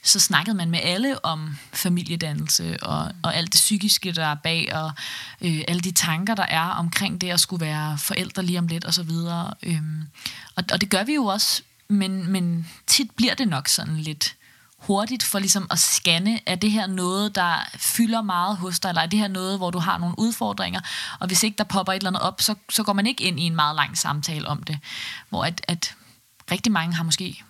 [0.04, 4.76] så snakkede man med alle om familiedannelse og, og alt det psykiske, der er bag,
[4.76, 4.92] og
[5.42, 8.86] øh, alle de tanker, der er omkring det at skulle være forældre lige om lidt,
[8.86, 9.54] og så videre.
[9.64, 10.04] Øhm,
[10.56, 14.36] og, og det gør vi jo også, men, men tit bliver det nok sådan lidt
[14.78, 19.02] hurtigt for ligesom at scanne, er det her noget, der fylder meget hos dig, eller
[19.02, 20.82] er det her noget, hvor du har nogle udfordringer,
[21.20, 23.40] og hvis ikke der popper et eller andet op, så, så går man ikke ind
[23.40, 24.80] i en meget lang samtale om det,
[25.30, 25.96] hvor at, at
[26.52, 27.44] rigtig mange har måske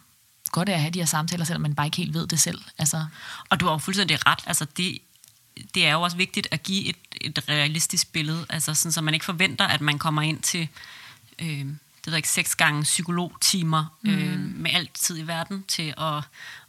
[0.51, 2.61] godt af at have de her samtaler, selvom man bare ikke helt ved det selv.
[2.77, 3.05] Altså.
[3.49, 4.99] Og du har jo fuldstændig ret, altså det,
[5.73, 9.13] det er jo også vigtigt at give et, et realistisk billede, altså sådan, så man
[9.13, 10.67] ikke forventer, at man kommer ind til
[11.39, 11.65] øh,
[12.07, 14.09] det ved ikke, seks gange psykologtimer mm.
[14.09, 16.23] øh, med alt tid i verden til at,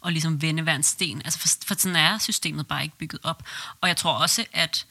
[0.06, 1.22] at ligesom vende hver en sten.
[1.24, 3.42] Altså for, for sådan er systemet bare ikke bygget op.
[3.80, 4.86] Og jeg tror også, at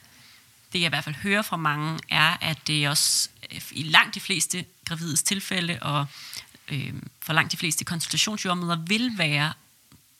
[0.74, 4.16] det jeg i hvert fald hører fra mange, er, at det også øh, i langt
[4.16, 6.06] de fleste gravides tilfælde, og
[6.68, 9.54] øh, for langt de fleste konsultationsjordmøder, vil være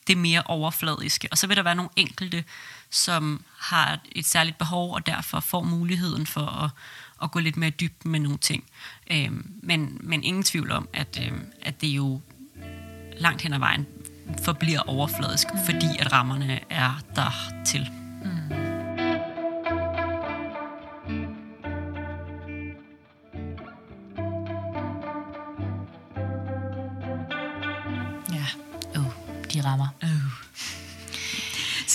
[0.08, 1.28] det mere overfladiske.
[1.32, 2.44] Og så vil der være nogle enkelte,
[2.90, 6.70] som har et særligt behov, og derfor får muligheden for at
[7.24, 8.64] at gå lidt mere dybt med nogle ting.
[9.12, 9.32] Øh,
[9.64, 12.22] men, men ingen tvivl om, at, øh, at det jo
[13.20, 13.86] langt hen ad vejen
[14.44, 17.32] forbliver overfladisk, fordi at rammerne er der
[17.66, 18.07] til.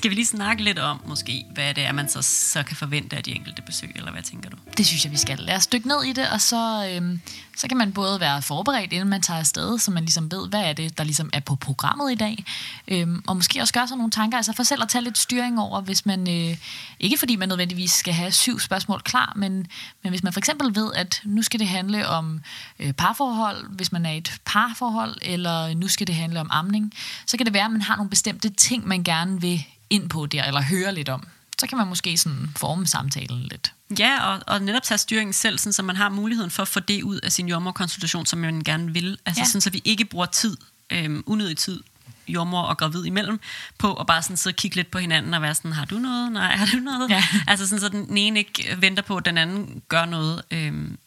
[0.02, 3.16] Skal vi lige snakke lidt om, måske, hvad det er, man så, så kan forvente
[3.16, 4.56] af de enkelte besøg, eller hvad tænker du?
[4.76, 5.38] Det synes jeg, vi skal.
[5.38, 7.20] Lad os dykke ned i det, og så, øhm,
[7.56, 10.60] så kan man både være forberedt, inden man tager afsted, så man ligesom ved, hvad
[10.60, 12.44] er det, der ligesom er på programmet i dag.
[12.88, 15.60] Øhm, og måske også gøre sig nogle tanker, altså for selv at tage lidt styring
[15.60, 16.56] over, hvis man, øh,
[17.00, 19.66] ikke fordi man nødvendigvis skal have syv spørgsmål klar, men,
[20.02, 22.40] men hvis man for eksempel ved, at nu skal det handle om
[22.78, 26.92] øh, parforhold, hvis man er i et parforhold, eller nu skal det handle om amning,
[27.26, 30.26] så kan det være, at man har nogle bestemte ting, man gerne vil ind på
[30.26, 31.26] der, eller høre lidt om.
[31.60, 33.72] Så kan man måske sådan forme samtalen lidt.
[33.98, 36.80] Ja, og, og netop tage styringen selv, sådan, så man har muligheden for at få
[36.80, 39.18] det ud af sin jordmorkonsultation, som man gerne vil.
[39.26, 39.46] Altså Ja.
[39.46, 40.56] sådan, så vi ikke bruger tid,
[40.90, 41.80] øhm, unødig tid,
[42.28, 43.40] jordmor og gravid imellem,
[43.78, 45.98] på at bare sådan sidde og kigge lidt på hinanden og være sådan, har du
[45.98, 46.32] noget?
[46.32, 47.10] Nej, har du noget?
[47.10, 47.24] Ja.
[47.46, 50.98] Altså sådan, så den ene ikke venter på, at den anden gør noget øhm,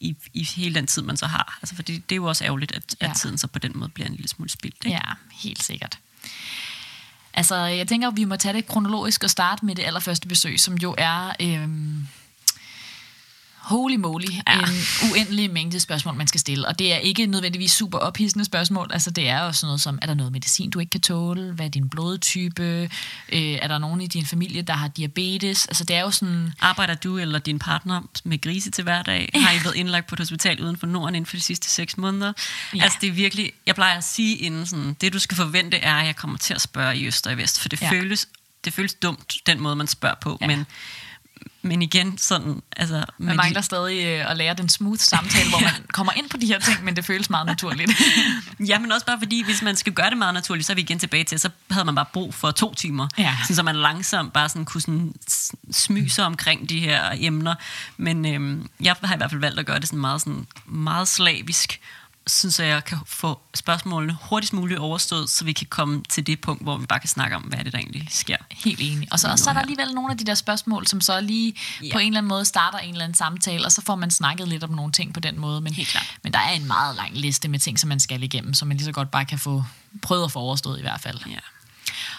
[0.00, 1.58] i, i hele den tid, man så har.
[1.62, 3.10] Altså, fordi det er jo også ærgerligt, at, Ja.
[3.10, 4.76] at tiden så på den måde bliver en lille smule spildt.
[4.84, 4.90] Ikke?
[4.90, 5.98] Ja, helt sikkert.
[7.34, 10.60] Altså, jeg tænker, at vi må tage det kronologisk og starte med det allerførste besøg,
[10.60, 11.32] som jo er...
[11.40, 11.68] Øh,
[13.64, 14.40] holy moly, ja.
[14.46, 14.58] Ja.
[14.62, 16.68] en uendelig mængde spørgsmål, man skal stille.
[16.68, 18.90] Og det er ikke nødvendigvis super ophidsende spørgsmål.
[18.92, 21.52] Altså, det er jo sådan noget som, er der noget medicin, du ikke kan tåle?
[21.52, 22.62] Hvad er din blodtype?
[23.32, 25.66] Øh, er der nogen i din familie, der har diabetes?
[25.66, 26.52] Altså, det er jo sådan...
[26.60, 29.30] Arbejder du eller din partner med grise til hverdag?
[29.34, 31.96] Har I været indlagt på et hospital uden for Norden inden for de sidste seks
[31.96, 32.32] måneder?
[32.72, 32.78] Ja.
[32.78, 32.82] Ja.
[32.82, 35.94] Altså det er virkelig, jeg plejer at sige inden sådan, det du skal forvente er,
[35.94, 37.86] at jeg kommer til at spørge i øst og i vest, for det, Ja.
[37.86, 37.92] ja.
[37.92, 38.28] føles,
[38.64, 40.46] det føles dumt, den måde man spørger på, Ja.
[40.50, 40.56] ja.
[40.56, 40.66] men,
[41.64, 43.04] men igen sådan, altså...
[43.18, 46.46] Man mangler stadig øh, at lære den smooth samtale, hvor man kommer ind på de
[46.46, 47.90] her ting, men det føles meget naturligt.
[48.68, 50.80] Ja, men også bare fordi, hvis man skal gøre det meget naturligt, så er vi
[50.80, 53.08] igen tilbage til, så havde man bare brug for to timer.
[53.18, 53.36] Ja.
[53.42, 57.54] Sådan, så man langsomt bare sådan kunne sådan s- smyge sig omkring de her emner.
[57.96, 61.08] Men øhm, jeg har i hvert fald valgt at gøre det sådan meget, sådan meget
[61.08, 61.80] slavisk,
[62.26, 66.40] synes jeg, jeg kan få spørgsmålene hurtigst muligt overstået, så vi kan komme til det
[66.40, 68.36] punkt, hvor vi bare kan snakke om, hvad det, der egentlig sker.
[68.50, 69.08] Helt enig.
[69.12, 71.54] Og så, og så er der alligevel nogle af de der spørgsmål, som så lige
[71.80, 71.86] ja.
[71.86, 71.92] Ja.
[71.92, 74.48] på en eller anden måde starter en eller anden samtale, og så får man snakket
[74.48, 75.60] lidt om nogle ting på den måde.
[75.60, 76.16] Men, Helt klart.
[76.22, 78.76] men der er en meget lang liste med ting, som man skal igennem, som man
[78.76, 79.64] lige så godt bare kan få
[80.02, 81.18] prøvet at få overstået i hvert fald.
[81.26, 81.38] Ja.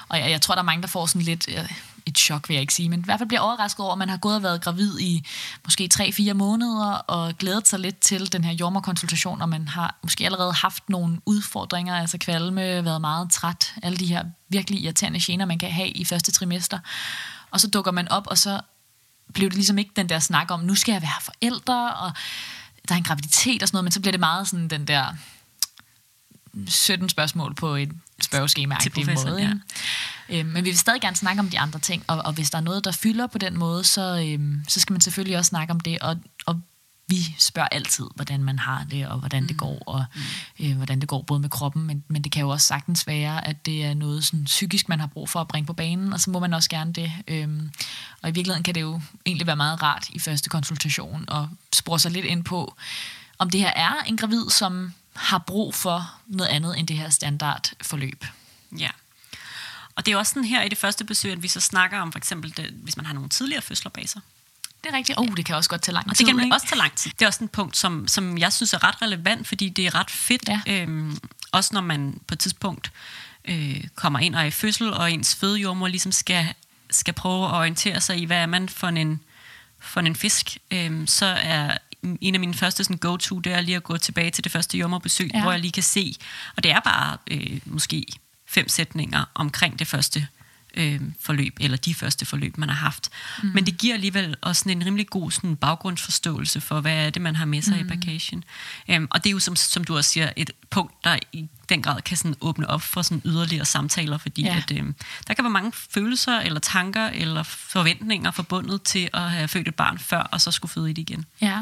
[0.10, 1.72] Og jeg, jeg tror, der er mange, der får sådan lidt øh,
[2.06, 4.10] et chok, vil jeg ikke sige, men i hvert fald bliver overrasket over, at man
[4.10, 5.28] har gået og været gravid i
[5.64, 10.26] måske 3-4 måneder, og glædet sig lidt til den her jordmorkonsultation, og man har måske
[10.26, 15.46] allerede haft nogle udfordringer, altså kvalme, været meget træt, alle de her virkelig irriterende gener,
[15.46, 16.80] man kan have i første trimester.
[17.52, 18.62] Og så dukker man op, og så
[19.34, 22.12] blev det ligesom ikke den der snak om, nu skal jeg være forældre, og
[22.88, 25.06] der er en graviditet og sådan noget, men så bliver det meget sådan den der
[26.68, 27.91] 17 spørgsmål på et
[28.22, 28.91] spørgeskema Til
[29.26, 29.41] måde.
[29.41, 29.54] ja.
[30.30, 32.58] Øhm, men vi vil stadig gerne snakke om de andre ting, og, og hvis der
[32.58, 35.72] er noget, der fylder på den måde, så, øhm, så skal man selvfølgelig også snakke
[35.72, 36.62] om det, og, og
[37.08, 40.06] vi spørger altid, hvordan man har det, og hvordan det går, og
[40.60, 43.48] øh, hvordan det går både med kroppen, men, men det kan jo også sagtens være,
[43.48, 46.20] at det er noget sådan, psykisk, man har brug for at bringe på banen, og
[46.20, 47.12] så må man også gerne det.
[47.28, 47.72] Øhm,
[48.22, 52.00] og i virkeligheden kan det jo egentlig være meget rart i første konsultation, og spore
[52.00, 52.76] sig lidt ind på,
[53.38, 57.10] om det her er en gravid, som har brug for noget andet end det her
[57.10, 58.25] standardforløb.
[58.78, 58.89] Ja.
[59.95, 62.12] Og det er også sådan her i det første besøg, at vi så snakker om
[62.12, 64.21] for eksempel, det, hvis man har nogle tidligere fødsler bag sig.
[64.84, 65.19] Det er rigtigt.
[65.19, 66.25] Oh, det kan også godt tage lang Og tid.
[66.25, 66.56] det kan ikke?
[66.56, 67.12] også tage lang tid.
[67.12, 69.95] Det er også en punkt, som, som jeg synes er ret relevant, fordi det er
[69.95, 70.47] ret fedt.
[70.47, 70.62] Ja.
[70.67, 71.17] Øhm,
[71.51, 72.91] også når man på et tidspunkt
[73.45, 76.54] øh, kommer ind og er i fødsel, og ens fødejordmor ligesom skal,
[76.89, 79.21] skal prøve at orientere sig i, hvad er man for en,
[79.80, 81.78] for en fisk, øhm, så er
[82.22, 84.78] en af mine første sådan, go-to, det er lige at gå tilbage til det første
[84.78, 85.38] jordmorbesøg, Ja.
[85.38, 85.44] ja.
[85.44, 86.15] hvor jeg lige kan se,
[86.58, 88.06] og det er bare øh, måske
[88.48, 90.28] fem sætninger omkring det første
[90.78, 93.10] øh, forløb, eller de første forløb, man har haft.
[93.44, 93.50] Mm.
[93.54, 97.22] Men det giver alligevel også sådan en rimelig god sådan, baggrundsforståelse for, hvad er det,
[97.22, 97.86] man har med sig mm.
[97.86, 98.44] i bagagen.
[98.96, 101.82] Um, og det er jo, som, som du også siger, et punkt, der i den
[101.82, 104.58] grad kan sådan åbne op for sådan yderligere samtaler, fordi Ja.
[104.58, 104.96] at, øhm,
[105.28, 109.76] der kan være mange følelser, eller tanker, eller forventninger forbundet til at have født et
[109.76, 111.26] barn før, og så skulle føde et igen.
[111.42, 111.62] Ja,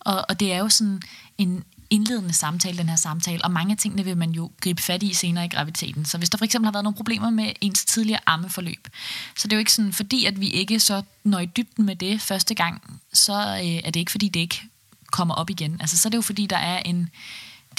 [0.00, 1.02] og, og det er jo sådan
[1.38, 5.02] en indledende samtale, den her samtale, og mange af tingene vil man jo gribe fat
[5.02, 6.04] i senere i graviditeten.
[6.04, 8.88] Så hvis der for eksempel har været nogle problemer med ens tidligere ammeforløb,
[9.36, 11.96] så det er jo ikke sådan, fordi at vi ikke så når i dybden med
[11.96, 14.62] det første gang, så øh, er det ikke fordi, det ikke
[15.10, 15.76] kommer op igen.
[15.80, 17.10] Altså så er det jo fordi, der er en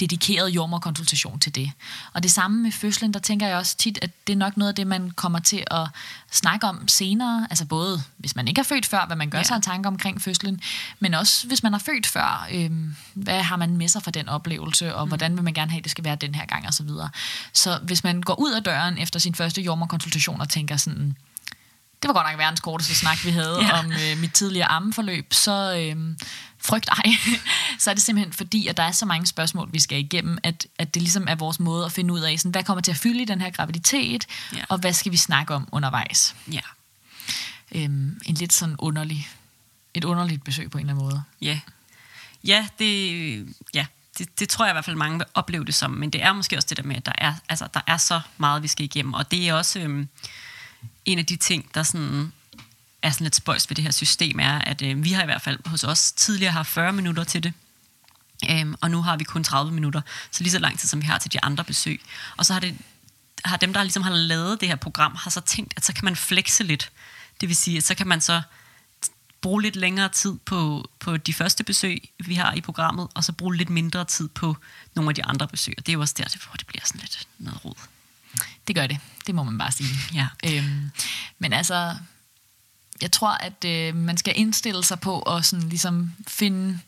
[0.00, 1.72] dedikeret jordmorkonsultation til det.
[2.12, 4.68] Og det samme med fødslen, der tænker jeg også tit, at det er nok noget
[4.68, 5.88] af det, man kommer til at
[6.30, 7.46] snakke om senere.
[7.50, 9.44] Altså både, hvis man ikke har født før, hvad man gør ja.
[9.44, 10.60] sig en tanke omkring fødslen,
[11.00, 14.28] men også hvis man har født før, øhm, hvad har man med sig fra den
[14.28, 15.08] oplevelse, og mm.
[15.08, 17.08] hvordan vil man gerne have, det skal være den her gang, og så videre.
[17.52, 21.16] Så hvis man går ud af døren efter sin første jordmorkonsultation og tænker sådan,
[22.02, 23.78] det var godt nok verdens korteste snak, vi havde ja.
[23.78, 26.16] om øh, mit tidligere ammeforløb, så øh,
[26.64, 27.12] frygt ej.
[27.78, 30.66] så er det simpelthen fordi, at der er så mange spørgsmål, vi skal igennem, at,
[30.78, 32.96] at det ligesom er vores måde at finde ud af, sådan, hvad kommer til at
[32.96, 34.64] fylde i den her graviditet, ja.
[34.68, 36.36] og hvad skal vi snakke om undervejs.
[36.52, 36.60] Ja.
[37.74, 39.28] Øhm, en lidt sådan underlig,
[39.94, 41.22] et underligt besøg på en eller anden måde.
[41.40, 41.60] Ja,
[42.44, 43.86] ja det, ja,
[44.18, 46.32] det, det tror jeg i hvert fald mange vil opleve det som, men det er
[46.32, 48.84] måske også det der med, at der er, altså, der er så meget, vi skal
[48.84, 49.80] igennem, og det er også...
[49.80, 50.06] Øh,
[51.04, 52.32] en af de ting, der sådan
[53.04, 55.42] er sådan lidt spøjst ved det her system, er, at øh, vi har i hvert
[55.42, 57.52] fald hos os tidligere haft 40 minutter til det.
[58.50, 61.06] Øhm, og nu har vi kun 30 minutter, så lige så lang tid, som vi
[61.06, 62.00] har til de andre besøg.
[62.36, 62.76] Og så har, det,
[63.44, 66.04] har dem, der ligesom har lavet det her program, har så tænkt, at så kan
[66.04, 66.90] man flexe lidt.
[67.40, 68.42] Det vil sige, at så kan man så
[69.40, 73.32] bruge lidt længere tid på, på de første besøg, vi har i programmet, og så
[73.32, 74.56] bruge lidt mindre tid på
[74.94, 75.74] nogle af de andre besøg.
[75.78, 77.74] Og det er jo også der, hvor det bliver sådan lidt noget rod.
[78.66, 78.98] Det gør det.
[79.26, 79.90] Det må man bare sige.
[80.14, 80.28] Ja.
[80.44, 80.90] Øhm,
[81.38, 81.96] men altså,
[83.04, 86.78] jeg tror, at øh, man skal indstille sig på at sådan ligesom finde,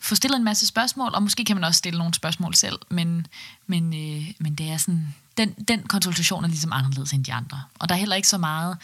[0.00, 3.26] få stillet en masse spørgsmål, og måske kan man også stille nogle spørgsmål selv, men,
[3.66, 7.62] men, øh, men det er sådan, den, den konsultation er ligesom anderledes end de andre.
[7.78, 8.76] Og der er heller ikke så meget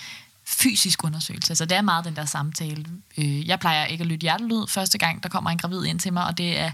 [0.46, 1.50] fysisk undersøgelse.
[1.50, 2.86] Altså det er meget den der samtale.
[3.18, 6.12] Øh, jeg plejer ikke at lytte hjertelyd første gang, der kommer en gravid ind til
[6.12, 6.70] mig, og det er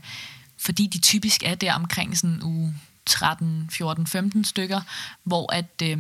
[0.59, 2.75] fordi de typisk er der omkring sådan uge
[3.07, 4.81] 13, 14, 15 stykker,
[5.25, 5.99] hvor at, Øh,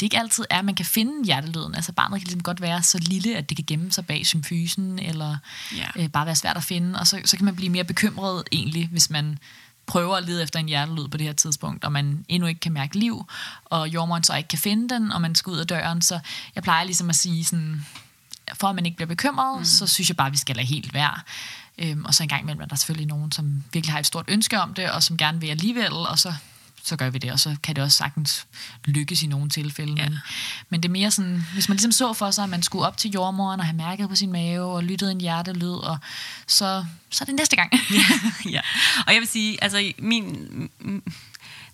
[0.00, 1.74] det ikke altid er, at man kan finde hjertelyden.
[1.74, 4.98] Altså barnet kan ligesom godt være så lille, at det kan gemme sig bag symfysen,
[4.98, 5.36] eller
[5.76, 5.86] ja.
[5.96, 8.88] øh, bare være svært at finde, og så, så kan man blive mere bekymret egentlig,
[8.88, 9.38] hvis man
[9.86, 12.72] prøver at lede efter en hjertelyd på det her tidspunkt, og man endnu ikke kan
[12.72, 13.26] mærke liv,
[13.64, 16.02] og jordmoren så ikke kan finde den, og man skal ud af døren.
[16.02, 16.20] Så
[16.54, 17.86] jeg plejer ligesom at sige sådan,
[18.54, 19.64] for at man ikke bliver bekymret, mm.
[19.64, 21.20] så synes jeg bare, at vi skal lade helt være.
[21.78, 24.24] Øhm, og så en gang imellem er der selvfølgelig nogen, som virkelig har et stort
[24.28, 26.34] ønske om det, og som gerne vil alligevel, og så,
[26.86, 28.46] så gør vi det, og så kan det også sagtens
[28.84, 29.94] lykkes i nogle tilfælde.
[29.96, 30.08] Ja.
[30.08, 30.18] Men,
[30.68, 32.96] men det er mere sådan, hvis man ligesom så for sig, at man skulle op
[32.96, 35.98] til jordmoren og have mærket på sin mave og lyttet en hjertelyd, og
[36.46, 37.72] så, så er det næste gang.
[37.90, 38.60] ja, ja.
[39.06, 40.70] Og jeg vil sige, altså min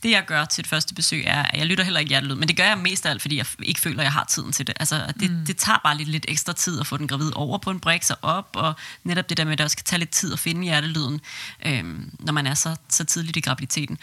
[0.03, 2.49] det jeg gør til et første besøg er, at jeg lytter heller ikke hjertelyd, men
[2.49, 4.67] det gør jeg mest af alt, fordi jeg ikke føler, at jeg har tiden til
[4.67, 4.75] det.
[4.81, 5.47] Altså, det, mm.
[5.47, 8.03] det tager bare lidt, lidt ekstra tid at få den gravid over på en brik,
[8.03, 10.39] så op, og netop det der med, at det også kan tage lidt tid at
[10.39, 11.21] finde hjertelyden,
[11.67, 13.99] øhm, når man er så, så tidligt i graviditeten.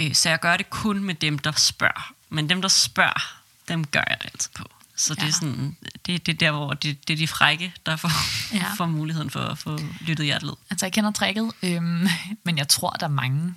[0.00, 2.12] Øh, så jeg gør det kun med dem, der spørger.
[2.28, 4.64] Men dem, der spørger, dem gør jeg det altid på.
[4.96, 5.22] Så ja.
[5.22, 8.10] det, er sådan, det, det er der, hvor det, det er de frække, der får,
[8.54, 8.64] ja.
[8.78, 10.52] får muligheden for at få lyttet hjertelyd.
[10.70, 12.08] Altså, jeg kender tricket, øhm,
[12.44, 13.54] men jeg tror, der er mange,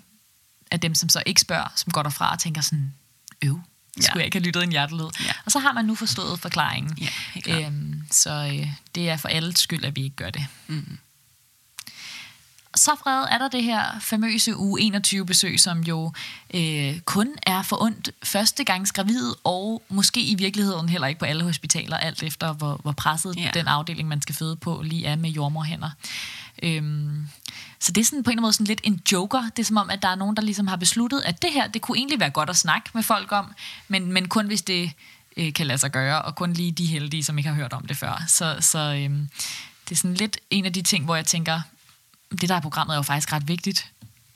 [0.72, 2.94] af dem, som så ikke spørger, som går derfra og tænker sådan,
[3.42, 3.60] øv,
[4.00, 4.18] skulle ja.
[4.18, 5.10] jeg ikke have lyttet en hjertelyd?
[5.26, 5.34] Ja.
[5.46, 6.98] Og så har man nu forstået forklaringen.
[7.48, 10.46] Ja, øhm, så øh, det er for alles skyld, at vi ikke gør det.
[10.68, 10.98] Mm.
[12.76, 16.14] Så Fred, er der det her famøse uge 21 besøg, som jo
[16.54, 21.26] øh, kun er for ondt første gangs gravid, og måske i virkeligheden heller ikke på
[21.26, 23.50] alle hospitaler, alt efter hvor, hvor presset ja.
[23.54, 25.90] den afdeling, man skal føde på, lige er med jordmorhænder.
[26.62, 27.28] Øhm,
[27.80, 29.50] så det er sådan på en eller anden måde sådan lidt en joker.
[29.56, 31.68] Det er som om, at der er nogen, der ligesom har besluttet, at det her,
[31.68, 33.54] det kunne egentlig være godt at snakke med folk om,
[33.88, 34.92] men, men kun hvis det
[35.38, 37.88] øh, kan lade sig gøre, og kun lige de heldige, som ikke har hørt om
[37.88, 38.24] det før.
[38.28, 39.30] Så, så øhm,
[39.90, 41.62] det er sådan lidt en af de ting, hvor jeg tænker,
[42.32, 43.92] det der er programmet er jo faktisk ret vigtigt,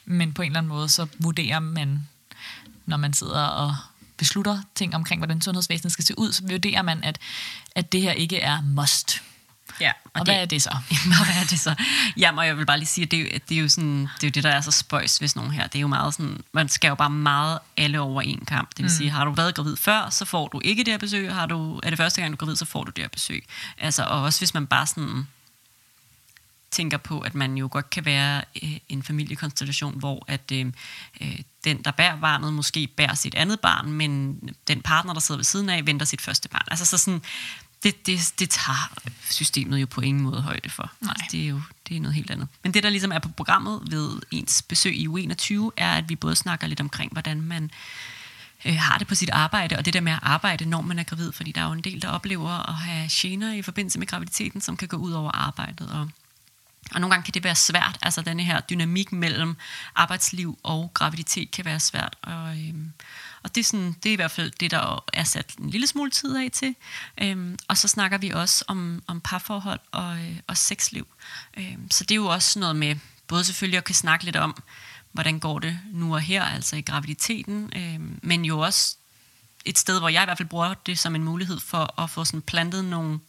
[0.06, 2.08] men på en eller anden måde, så vurderer man,
[2.86, 3.76] når man sidder og
[4.18, 7.20] beslutter ting omkring, hvordan sundhedsvæsenet skal se ud, så vurderer man, at,
[7.76, 9.22] at det her ikke er must.
[9.82, 10.70] Ja, og, og hvad er det så?
[11.20, 11.76] og hvad er det så?
[12.18, 14.28] Jamen, og jeg vil bare lige sige, at det, det er jo sådan, det er
[14.28, 15.68] jo det, der er så spøjs hvis nogen her.
[15.68, 18.70] Det er jo meget sådan, man skal jo bare meget alle over en kamp.
[18.70, 18.90] Det vil mm.
[18.90, 21.34] sige, har du været gravid før, så får du ikke det her besøg.
[21.34, 23.46] Har du, er det første gang, du er gravid, så får du det her besøg.
[23.78, 25.28] Altså, og også hvis man bare sådan
[26.72, 30.66] tænker på, at man jo godt kan være øh, en familiekonstellation, hvor at øh,
[31.22, 35.38] øh, den, der bærer barnet, måske bærer sit andet barn, men den partner, der sidder
[35.38, 36.66] ved siden af, venter sit første barn.
[36.68, 37.22] Altså så sådan,
[37.86, 38.94] det, det, det tager
[39.30, 40.92] systemet jo på ingen måde højde for.
[41.02, 41.10] Nej.
[41.10, 42.48] Altså, det er jo det er noget helt andet.
[42.64, 46.16] Men det, der ligesom er på programmet ved ens besøg i U21, er, at vi
[46.16, 47.72] både snakker lidt omkring, hvordan man
[48.66, 51.04] øh, har det på sit arbejde, og det der med at arbejde, når man er
[51.04, 54.08] gravid, fordi der er jo en del, der oplever at have gener i forbindelse med
[54.08, 56.10] graviditeten, som kan gå ud over arbejdet, og
[56.92, 59.56] og nogle gange kan det være svært, altså denne her dynamik mellem
[59.96, 62.16] arbejdsliv og graviditet kan være svært.
[62.22, 62.94] Og, øhm,
[63.46, 65.88] og det, er sådan, det er i hvert fald det, der er sat en lille
[65.88, 66.76] smule tid af til.
[67.22, 71.08] Øhm, og så snakker vi også om, om parforhold og, øh, og sexliv.
[71.58, 72.96] Øhm, så det er jo også noget med,
[73.28, 74.64] både selvfølgelig at kan snakke lidt om,
[75.12, 78.96] hvordan går det nu og her, altså i graviditeten, øhm, men jo også
[79.66, 82.26] et sted, hvor jeg i hvert fald bruger det som en mulighed for at få
[82.26, 83.20] sådan plantet nogle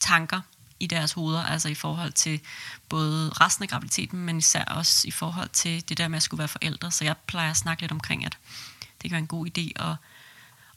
[0.00, 0.40] tanker
[0.80, 2.40] i deres hoveder, altså i forhold til
[2.88, 6.38] både resten af graviditeten, men især også i forhold til det der med at skulle
[6.38, 6.90] være forældre.
[6.90, 8.38] Så jeg plejer at snakke lidt omkring, at
[9.02, 9.96] det kan være en god idé at,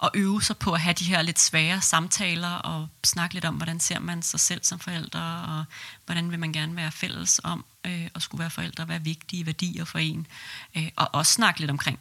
[0.04, 3.56] at øve sig på at have de her lidt svære samtaler og snakke lidt om,
[3.56, 5.66] hvordan ser man sig selv som forældre, og
[6.06, 9.46] hvordan vil man gerne være fælles om øh, at skulle være forældre, hvad er vigtige
[9.46, 10.28] værdier for en,
[10.76, 12.00] øh, og også snakke lidt omkring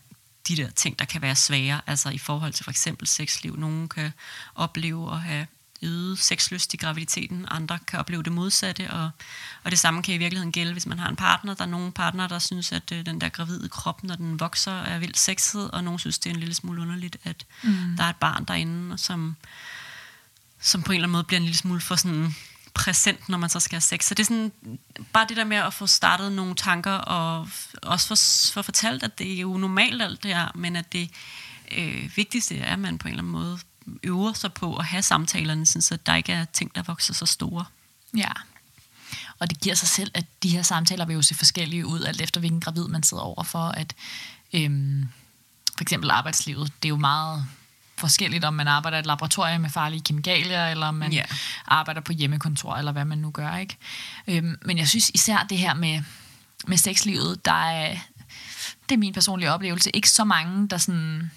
[0.48, 3.56] de der ting, der kan være svære, altså i forhold til for eksempel sexliv.
[3.56, 4.12] Nogen kan
[4.54, 5.46] opleve at have
[5.82, 9.10] øget sexlyst i graviditeten, andre kan opleve det modsatte, og,
[9.64, 11.54] og det samme kan i virkeligheden gælde, hvis man har en partner.
[11.54, 14.72] Der er nogle partner, der synes, at øh, den der gravide krop, når den vokser,
[14.72, 17.96] er vildt sexet, og nogen synes, det er en lille smule underligt, at mm.
[17.96, 19.36] der er et barn derinde, som,
[20.60, 22.34] som på en eller anden måde bliver en lille smule for sådan
[22.74, 24.04] præsent, når man så skal have sex.
[24.04, 24.52] Så det er sådan,
[25.12, 27.48] bare det der med at få startet nogle tanker, og
[27.82, 28.14] også få,
[28.52, 31.10] for fortalt, at det er jo normalt alt det her, men at det
[31.78, 33.58] øh, vigtigste er, at man på en eller anden måde
[34.02, 37.64] øver sig på at have samtalerne, så der ikke er ting, der vokser så store.
[38.16, 38.30] Ja.
[39.38, 42.20] Og det giver sig selv, at de her samtaler vil jo se forskellige ud, alt
[42.20, 43.68] efter hvilken gravid man sidder over for.
[43.68, 43.94] At,
[44.52, 45.08] øhm,
[45.76, 47.46] for eksempel arbejdslivet, det er jo meget
[47.96, 51.24] forskelligt, om man arbejder i et laboratorium med farlige kemikalier, eller om man yeah.
[51.66, 53.56] arbejder på hjemmekontor, eller hvad man nu gør.
[53.56, 53.76] ikke.
[54.26, 56.02] Øhm, men jeg synes især det her med,
[56.66, 57.96] med sexlivet, der er,
[58.88, 61.30] det er min personlige oplevelse, ikke så mange, der sådan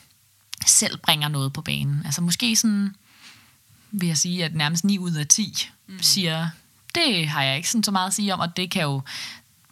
[0.70, 2.01] selv bringer noget på banen.
[2.05, 2.95] Altså måske sådan,
[3.91, 6.01] vil jeg sige, at nærmest 9 ud af 10 mm.
[6.01, 6.49] siger,
[6.95, 9.01] det har jeg ikke sådan så meget at sige om, og det kan jo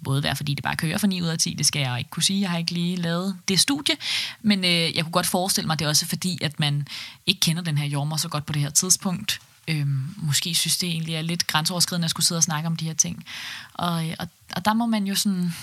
[0.03, 2.09] både være, fordi det bare kører for 9 ud af 10, det skal jeg ikke
[2.09, 3.95] kunne sige, jeg har ikke lige lavet det studie,
[4.41, 6.87] men øh, jeg kunne godt forestille mig, det er også fordi, at man
[7.25, 10.89] ikke kender den her jordmor så godt på det her tidspunkt, øhm, måske synes det
[10.89, 13.25] egentlig er lidt grænseoverskridende at skulle sidde og snakke om de her ting.
[13.73, 15.53] Og, og, og der må man jo sådan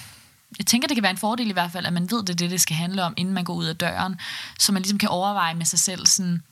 [0.59, 2.35] jeg tænker, det kan være en fordel i hvert fald, at man ved, det er
[2.35, 4.21] det, det skal handle om, inden man går ud af døren,
[4.59, 6.43] så man ligesom kan overveje med sig selv, sådan,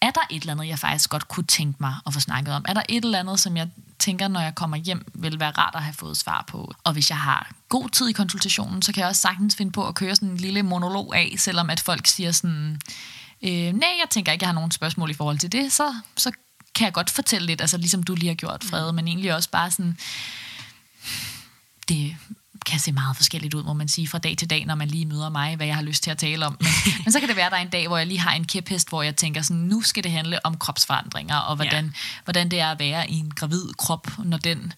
[0.00, 2.64] er der et eller andet, jeg faktisk godt kunne tænke mig at få snakket om?
[2.68, 5.74] Er der et eller andet, som jeg tænker, når jeg kommer hjem, vil være rart
[5.74, 6.74] at have fået svar på?
[6.84, 9.88] Og hvis jeg har god tid i konsultationen, så kan jeg også sagtens finde på
[9.88, 12.80] at køre sådan en lille monolog af, selvom at folk siger sådan,
[13.42, 16.30] øh, nej, jeg tænker ikke, jeg har nogen spørgsmål i forhold til det, så, så
[16.74, 19.50] kan jeg godt fortælle lidt, altså ligesom du lige har gjort, Frede, men egentlig også
[19.50, 19.98] bare sådan,
[21.88, 22.16] det,
[22.76, 25.06] kan se meget forskelligt ud, må man sige, fra dag til dag, når man lige
[25.06, 26.56] møder mig, hvad jeg har lyst til at tale om.
[26.60, 26.68] Men,
[27.04, 28.44] men så kan det være, at der er en dag, hvor jeg lige har en
[28.44, 31.90] kæphest, hvor jeg tænker sådan, nu skal det handle om kropsforandringer, og hvordan, ja.
[32.24, 34.72] hvordan det er at være i en gravid krop, når den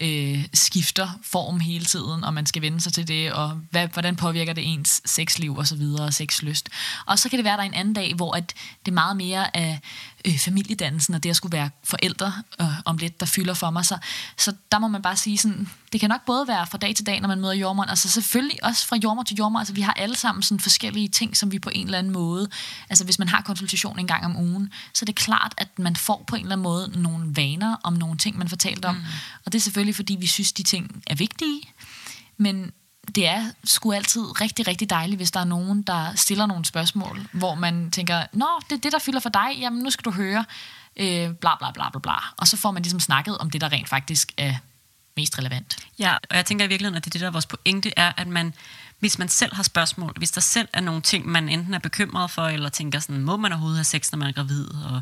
[0.00, 4.16] øh, skifter form hele tiden, og man skal vende sig til det, og hvad, hvordan
[4.16, 6.68] påvirker det ens sexliv og så videre, og sexlyst.
[7.06, 8.94] Og så kan det være, at der er en anden dag, hvor at det er
[8.94, 9.80] meget mere af
[10.24, 13.84] øh, familiedannelsen, og det at skulle være forældre øh, om lidt, der fylder for mig.
[13.84, 13.98] Så,
[14.36, 17.06] så der må man bare sige sådan, det kan nok både være fra dag til
[17.06, 19.92] dag, når man møder jordmor, altså selvfølgelig også fra jordmor til jordmor, altså vi har
[19.92, 22.48] alle sammen sådan forskellige ting, som vi på en eller anden måde,
[22.90, 25.96] altså hvis man har konsultation en gang om ugen, så er det klart, at man
[25.96, 29.02] får på en eller anden måde nogle vaner om nogle ting, man fortalt om, mm.
[29.46, 31.60] og det er selvfølgelig, fordi vi synes, de ting er vigtige,
[32.36, 32.72] men
[33.14, 37.28] det er sgu altid rigtig, rigtig dejligt, hvis der er nogen, der stiller nogle spørgsmål,
[37.32, 40.10] hvor man tænker, nå, det er det, der fylder for dig, jamen nu skal du
[40.10, 40.44] høre,
[40.96, 42.14] øh, bla bla bla bla bla.
[42.36, 44.54] Og så får man ligesom snakket om det, der rent faktisk er
[45.16, 45.76] mest relevant.
[45.98, 48.28] Ja, og jeg tænker i virkeligheden, at det, det der er vores pointe, er, at
[48.28, 48.54] man
[49.04, 52.30] hvis man selv har spørgsmål, hvis der selv er nogle ting, man enten er bekymret
[52.30, 55.00] for, eller tænker sådan, må man overhovedet have sex, når man er gravid, og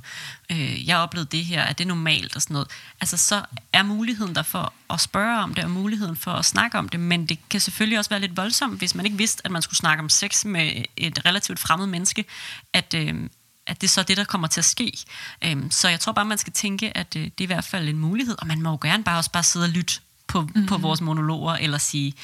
[0.50, 2.68] øh, jeg oplevede det her, er det normalt, og sådan noget,
[3.00, 3.42] altså så
[3.72, 7.00] er muligheden der for at spørge om det, og muligheden for at snakke om det,
[7.00, 9.78] men det kan selvfølgelig også være lidt voldsomt, hvis man ikke vidste, at man skulle
[9.78, 12.24] snakke om sex med et relativt fremmed menneske,
[12.72, 13.14] at, øh,
[13.66, 14.92] at det er så det, der kommer til at ske.
[15.44, 17.88] Øhm, så jeg tror bare, man skal tænke, at øh, det er i hvert fald
[17.88, 20.66] en mulighed, og man må jo gerne bare også bare sidde og lytte på, mm-hmm.
[20.66, 22.14] på vores monologer, eller sige,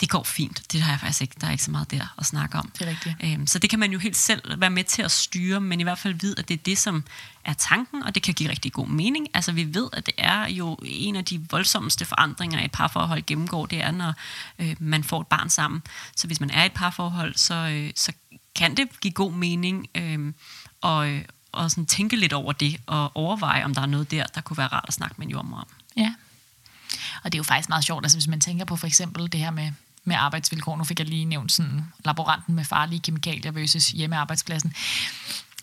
[0.00, 2.26] det går fint, det har jeg faktisk ikke, der er ikke så meget der at
[2.26, 2.70] snakke om.
[2.78, 3.16] Det er rigtigt.
[3.24, 5.82] Øhm, så det kan man jo helt selv være med til at styre, men i
[5.82, 7.04] hvert fald vide, at det er det, som
[7.44, 9.28] er tanken, og det kan give rigtig god mening.
[9.34, 13.66] Altså vi ved, at det er jo en af de voldsomste forandringer, et parforhold gennemgår,
[13.66, 14.14] det er, når
[14.58, 15.82] øh, man får et barn sammen.
[16.16, 18.12] Så hvis man er i et parforhold, så, øh, så
[18.54, 20.32] kan det give god mening øh,
[20.80, 24.26] og, øh, og sådan tænke lidt over det, og overveje, om der er noget der,
[24.26, 25.68] der kunne være rart at snakke med en jordmor om.
[25.96, 26.14] Ja,
[27.22, 29.40] og det er jo faktisk meget sjovt, altså hvis man tænker på for eksempel det
[29.40, 29.72] her med,
[30.04, 30.76] med arbejdsvilkår.
[30.76, 34.74] Nu fik jeg lige nævnt sådan laboranten med farlige kemikalier versus hjemmearbejdspladsen.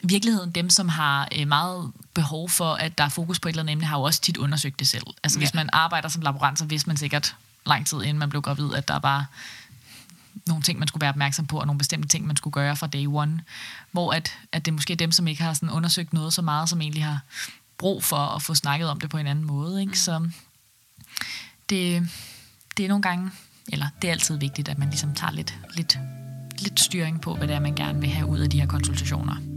[0.03, 3.63] Virkeligheden, dem, som har øh, meget behov for, at der er fokus på et eller
[3.63, 5.03] andet emne, har jo også tit undersøgt det selv.
[5.23, 5.41] Altså ja.
[5.41, 7.35] hvis man arbejder som laborant, så vidste man sikkert
[7.65, 9.25] lang tid inden man blev gravid, at der var
[10.47, 12.87] nogle ting, man skulle være opmærksom på, og nogle bestemte ting, man skulle gøre fra
[12.87, 13.41] day one.
[13.91, 16.69] Hvor at, at det er måske dem, som ikke har sådan undersøgt noget så meget,
[16.69, 17.19] som egentlig har
[17.77, 19.81] brug for at få snakket om det på en anden måde.
[19.81, 19.91] Ikke?
[19.91, 19.95] Mm.
[19.95, 20.29] Så
[21.69, 22.09] det,
[22.77, 23.31] det er nogle gange,
[23.71, 25.99] eller det er altid vigtigt, at man ligesom tager lidt, lidt
[26.59, 29.54] lidt styring på, hvad det er, man gerne vil have ud af de her konsultationer.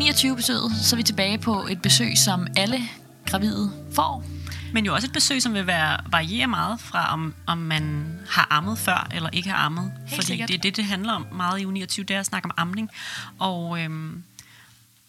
[0.00, 2.80] Uge 29 besøget, så er vi tilbage på et besøg, som alle
[3.26, 4.24] gravide får.
[4.72, 8.46] Men jo også et besøg, som vil være, variere meget fra, om, om man har
[8.50, 9.92] ammet før eller ikke har ammet.
[9.98, 10.48] Helt fordi sikkert.
[10.48, 12.50] det er det, det handler om meget i uge 29, det er at snakke om
[12.56, 12.90] amning.
[13.38, 14.22] Og, øhm,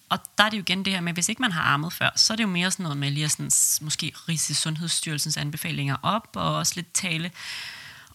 [0.10, 2.10] og der er det jo igen det her med, hvis ikke man har ammet før,
[2.16, 5.96] så er det jo mere sådan noget med lige at sådan, måske rise Sundhedsstyrelsens anbefalinger
[6.04, 7.32] op, og også lidt tale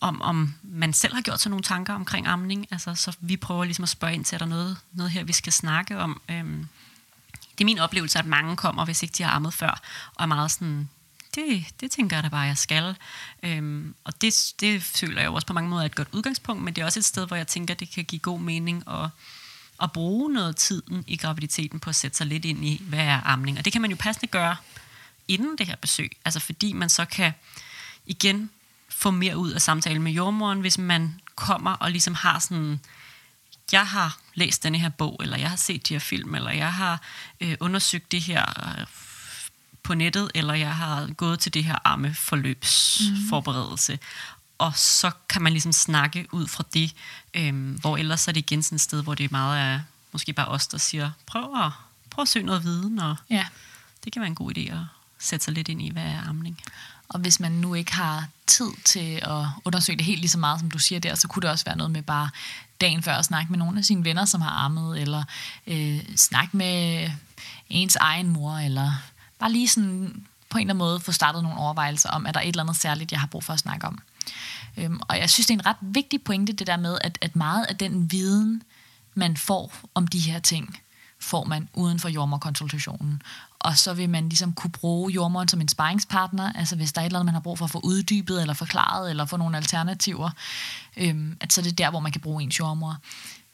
[0.01, 2.67] om, om man selv har gjort sig nogle tanker omkring amning.
[2.71, 5.33] Altså, så vi prøver ligesom at spørge ind til, er der noget, noget her, vi
[5.33, 6.21] skal snakke om.
[6.29, 6.69] Øhm,
[7.59, 9.81] det er min oplevelse, at mange kommer, hvis ikke de har ammet før,
[10.15, 10.89] og er meget sådan,
[11.35, 12.97] det, det tænker jeg da bare, jeg skal.
[13.43, 16.63] Øhm, og det, det føler jeg jo også på mange måder er et godt udgangspunkt,
[16.63, 19.09] men det er også et sted, hvor jeg tænker, det kan give god mening at,
[19.83, 23.21] at bruge noget tiden i graviditeten på at sætte sig lidt ind i, hvad er
[23.25, 23.59] amning.
[23.59, 24.57] Og det kan man jo passende gøre
[25.29, 27.33] inden det her besøg, altså fordi man så kan
[28.07, 28.51] igen
[28.99, 32.81] få mere ud af samtalen med jordmoren, hvis man kommer og ligesom har sådan,
[33.73, 36.73] jeg har læst denne her bog, eller jeg har set de her film, eller jeg
[36.73, 37.01] har
[37.41, 38.45] øh, undersøgt det her
[38.79, 38.87] øh,
[39.83, 43.93] på nettet, eller jeg har gået til det her armeforløbsforberedelse.
[43.93, 43.99] Mm.
[44.59, 46.95] Og så kan man ligesom snakke ud fra det,
[47.35, 49.81] øhm, hvor ellers er det igen sådan et sted, hvor det er meget af
[50.13, 51.71] måske bare os, der siger, prøv at,
[52.11, 53.47] prøv at søge noget viden, og Ja.
[54.05, 54.79] det kan være en god idé at
[55.19, 56.61] sætte sig lidt ind i, hvad er amning.
[57.09, 60.61] Og hvis man nu ikke har tid til at undersøge det helt lige så meget,
[60.61, 62.31] som du siger der, så kunne det også være noget med bare
[62.81, 65.25] dagen før at snakke med nogle af sine venner, som har armet, eller
[65.67, 67.11] øh, snakke med
[67.71, 68.93] ens egen mor, eller
[69.39, 72.41] bare lige sådan på en eller anden måde få startet nogle overvejelser om, at der
[72.41, 73.99] er et eller andet særligt, jeg har brug for at snakke om.
[74.77, 77.37] Øhm, og jeg synes, det er en ret vigtig pointe, det der med, at, at
[77.37, 78.63] meget af den viden,
[79.15, 80.81] man får om de her ting,
[81.21, 83.23] får man uden for jordmorkonsultationen.
[83.59, 87.05] Og så vil man ligesom kunne bruge jordmoren som en sparringspartner, altså hvis der er
[87.05, 89.57] et eller andet, man har brug for at få uddybet, eller forklaret, eller få nogle
[89.57, 90.31] alternativer,
[90.97, 92.97] øhm, at så er det der, hvor man kan bruge ens jordmor.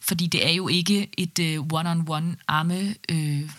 [0.00, 3.50] Fordi det er jo ikke et øh, one-on-one arme øh,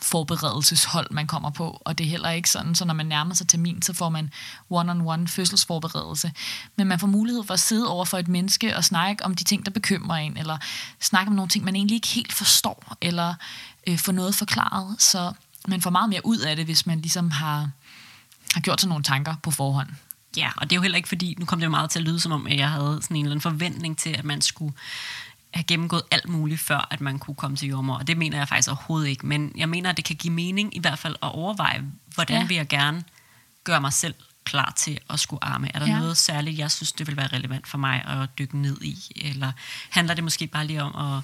[0.00, 3.48] forberedelseshold, man kommer på, og det er heller ikke sådan, så når man nærmer sig
[3.48, 4.32] termin, så får man
[4.70, 6.32] one-on-one fødselsforberedelse.
[6.76, 9.44] Men man får mulighed for at sidde over for et menneske og snakke om de
[9.44, 10.58] ting, der bekymrer en, eller
[11.00, 13.34] snakke om nogle ting, man egentlig ikke helt forstår, eller
[13.86, 15.32] øh, få noget forklaret, så
[15.68, 17.70] man får meget mere ud af det, hvis man ligesom har,
[18.54, 19.88] har gjort sig nogle tanker på forhånd.
[20.36, 22.04] Ja, og det er jo heller ikke fordi, nu kom det jo meget til at
[22.04, 24.74] lyde som om, at jeg havde sådan en eller anden forventning til, at man skulle
[25.54, 27.94] have gennemgået alt muligt, før at man kunne komme til jordmor.
[27.94, 29.26] Og det mener jeg faktisk overhovedet ikke.
[29.26, 31.84] Men jeg mener, at det kan give mening i hvert fald at overveje,
[32.14, 32.46] hvordan Ja.
[32.46, 33.04] vil jeg gerne
[33.64, 35.70] gøre mig selv klar til at skulle arme.
[35.74, 35.98] Er der ja.
[35.98, 38.98] noget særligt, jeg synes, det vil være relevant for mig at dykke ned i?
[39.16, 39.52] Eller
[39.90, 41.22] handler det måske bare lige om at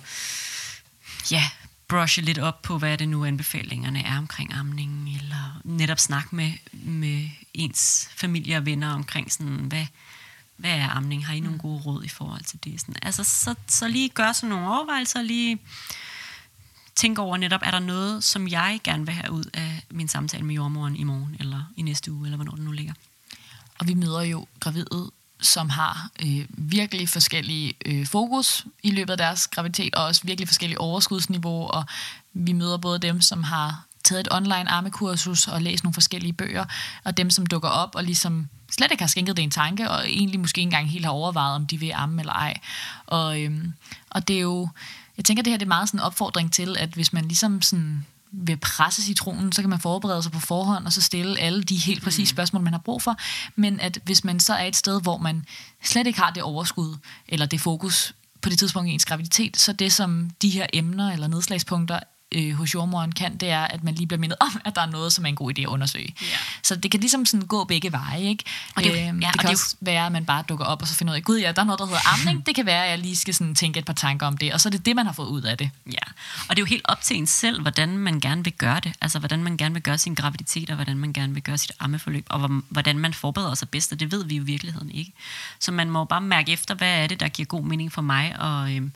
[1.30, 1.48] ja,
[1.88, 6.52] brushe lidt op på, hvad det nu anbefalingerne er omkring amningen, eller netop snakke med,
[6.72, 9.86] med ens familie og venner omkring sådan, hvad,
[10.58, 11.26] hvad er amning?
[11.26, 12.80] Har I nogle gode råd i forhold til det?
[12.80, 15.58] Sådan, altså, så, så lige gøre sådan nogle overvejelser, lige
[16.98, 20.44] tænke over netop, er der noget, som jeg gerne vil have ud af min samtale
[20.44, 22.92] med jordmoren i morgen, eller i næste uge, eller hvornår den nu ligger.
[23.78, 29.18] Og vi møder jo gravide, som har øh, virkelig forskellige øh, fokus i løbet af
[29.18, 31.84] deres graviditet, og også virkelig forskellige overskudsniveau, og
[32.32, 36.64] vi møder både dem, som har taget et online armekursus og læst nogle forskellige bøger,
[37.04, 40.08] og dem, som dukker op og ligesom slet ikke har skænket det en tanke, og
[40.08, 42.54] egentlig måske ikke engang helt har overvejet, om de vil amme eller ej.
[43.06, 43.72] Og, øhm,
[44.10, 44.68] og det er jo,
[45.16, 47.62] jeg tænker, det her det er meget sådan en opfordring til, at hvis man ligesom
[47.62, 51.62] sådan vil presse citronen, så kan man forberede sig på forhånd, og så stille alle
[51.62, 53.16] de helt præcise spørgsmål, man har brug for.
[53.56, 55.44] Men at hvis man så er et sted, hvor man
[55.84, 56.96] slet ikke har det overskud,
[57.28, 61.12] eller det fokus på det tidspunkt i ens graviditet, så det som de her emner
[61.12, 62.00] eller nedslagspunkter
[62.34, 64.86] øh, hos jordmoren kan, det er, at man lige bliver mindet om, at der er
[64.86, 66.14] noget, som er en god idé at undersøge.
[66.22, 66.26] Ja.
[66.62, 68.44] Så det kan ligesom sådan gå begge veje, ikke?
[68.76, 70.44] Og det Øhm, ja, det og kan det er jo- også være, at man bare
[70.48, 72.46] dukker op, og så finder ud af, gud ja, der er noget, der hedder amning.
[72.46, 74.60] Det kan være, at jeg lige skal sådan tænke et par tanker om det, og
[74.60, 75.70] så er det det, man har fået ud af det.
[75.86, 75.98] Ja,
[76.48, 78.92] og det er jo helt op til en selv, hvordan man gerne vil gøre det.
[79.00, 81.72] Altså, hvordan man gerne vil gøre sin graviditet, og hvordan man gerne vil gøre sit
[81.80, 84.90] ammeforløb, og hvor- hvordan man forbereder sig bedst, og det ved vi jo i virkeligheden
[84.90, 85.12] ikke.
[85.60, 88.40] Så man må bare mærke efter, hvad er det, der giver god mening for mig,
[88.40, 88.92] og, øhm,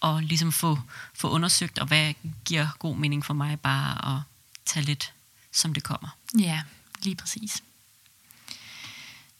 [0.00, 0.78] og ligesom få,
[1.14, 2.12] få undersøgt, og hvad
[2.44, 4.22] giver god mening for mig bare at
[4.66, 5.12] tage lidt,
[5.52, 6.08] som det kommer.
[6.38, 6.60] Ja,
[7.02, 7.62] lige præcis.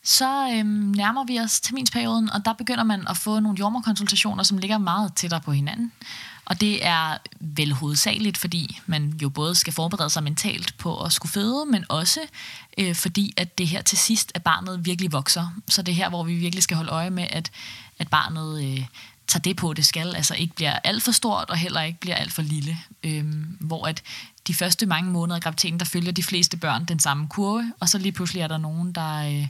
[0.03, 4.59] Så øhm, nærmer vi os terminsperioden, og der begynder man at få nogle jordmorkonsultationer, som
[4.59, 5.93] ligger meget tættere på hinanden.
[6.45, 11.13] Og det er vel hovedsageligt, fordi man jo både skal forberede sig mentalt på at
[11.13, 12.21] skulle føde, men også
[12.79, 15.47] øh, fordi, at det her til sidst, at barnet virkelig vokser.
[15.69, 17.51] Så det er her, hvor vi virkelig skal holde øje med, at,
[17.99, 18.87] at barnet øh,
[19.31, 20.17] tager det på, det skal.
[20.17, 22.79] Altså ikke bliver alt for stort, og heller ikke bliver alt for lille.
[23.03, 24.03] Øhm, hvor at
[24.47, 27.89] de første mange måneder af graviditeten, der følger de fleste børn den samme kurve, og
[27.89, 29.17] så lige pludselig er der nogen, der...
[29.17, 29.49] Øh,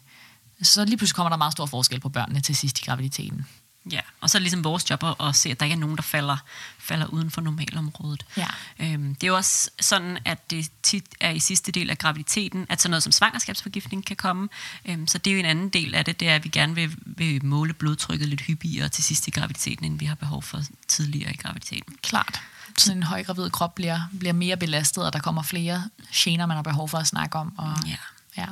[0.62, 3.46] så lige pludselig kommer der meget stor forskel på børnene til sidst i graviditeten.
[3.92, 5.78] Ja, og så er det ligesom vores job at, at se, at der ikke er
[5.78, 6.36] nogen, der falder,
[6.78, 8.26] falder uden for normalområdet.
[8.36, 8.46] Ja.
[8.78, 12.66] Øhm, det er jo også sådan, at det tit er i sidste del af graviditeten,
[12.68, 14.48] at sådan noget som svangerskabsforgiftning kan komme.
[14.84, 16.74] Øhm, så det er jo en anden del af det, det er, at vi gerne
[16.74, 20.60] vil, vil måle blodtrykket lidt hyppigere til sidst i graviditeten, end vi har behov for
[20.88, 21.96] tidligere i graviditeten.
[22.02, 22.40] Klart.
[22.78, 26.62] Sådan en højgravid krop bliver, bliver mere belastet, og der kommer flere gener, man har
[26.62, 27.58] behov for at snakke om.
[27.58, 27.96] Og, Ja.
[28.36, 28.46] ja.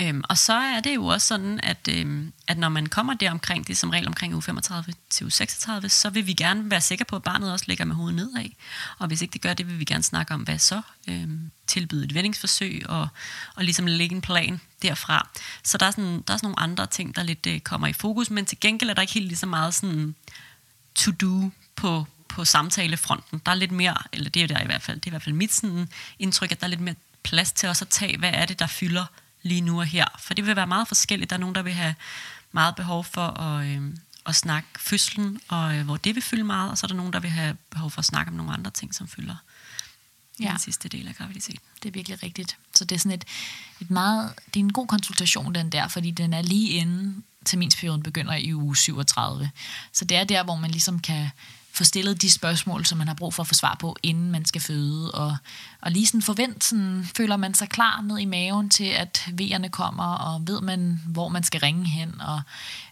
[0.00, 3.30] Øhm, og så er det jo også sådan, at, øhm, at når man kommer der
[3.30, 6.70] omkring, det er som regel omkring uge 35 til uge 36, så vil vi gerne
[6.70, 8.50] være sikre på, at barnet også ligger med hovedet nedad.
[8.98, 10.80] Og hvis ikke det gør det, vil vi gerne snakke om, hvad så?
[11.08, 13.08] Øhm, tilbyde et vendingsforsøg og,
[13.54, 15.28] og ligesom lægge en plan derfra.
[15.62, 17.92] Så der er sådan, der er sådan nogle andre ting, der lidt øh, kommer i
[17.92, 20.14] fokus, men til gengæld er der ikke helt lige så meget sådan
[20.94, 23.42] to-do på, på samtalefronten.
[23.46, 25.22] Der er lidt mere, eller det er der i hvert fald, det er i hvert
[25.22, 25.88] fald mit sådan
[26.18, 28.66] indtryk, at der er lidt mere plads til også at tage, hvad er det, der
[28.66, 29.04] fylder
[29.46, 30.04] lige nu og her.
[30.18, 31.30] For det vil være meget forskelligt.
[31.30, 31.94] Der er nogen, der vil have
[32.52, 33.94] meget behov for at, øh,
[34.26, 37.12] at snakke fødslen, og øh, hvor det vil fylde meget, og så er der nogen,
[37.12, 39.36] der vil have behov for at snakke om nogle andre ting, som fylder
[40.40, 40.50] ja.
[40.50, 41.60] Den sidste del af graviditeten.
[41.82, 42.58] Det er virkelig rigtigt.
[42.74, 43.24] Så det er sådan et,
[43.80, 48.02] et meget, det er en god konsultation, den der, fordi den er lige inden terminsperioden
[48.02, 49.50] begynder i uge 37.
[49.92, 51.30] Så det er der, hvor man ligesom kan
[51.76, 54.44] få stillet de spørgsmål, som man har brug for at få svar på, inden man
[54.44, 55.36] skal føde, og,
[55.80, 59.68] og lige sådan forvent, sådan, føler man sig klar ned i maven til, at vejerne
[59.68, 62.40] kommer, og ved man, hvor man skal ringe hen, og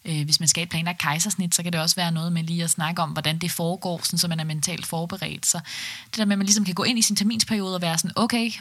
[0.04, 2.64] øh, hvis man skal et planlagt kejsersnit, så kan det også være noget med lige
[2.64, 5.46] at snakke om, hvordan det foregår, sådan, så man er mentalt forberedt.
[5.46, 5.60] Så
[6.06, 8.12] det der med, at man ligesom kan gå ind i sin terminsperiode og være sådan,
[8.16, 8.52] okay,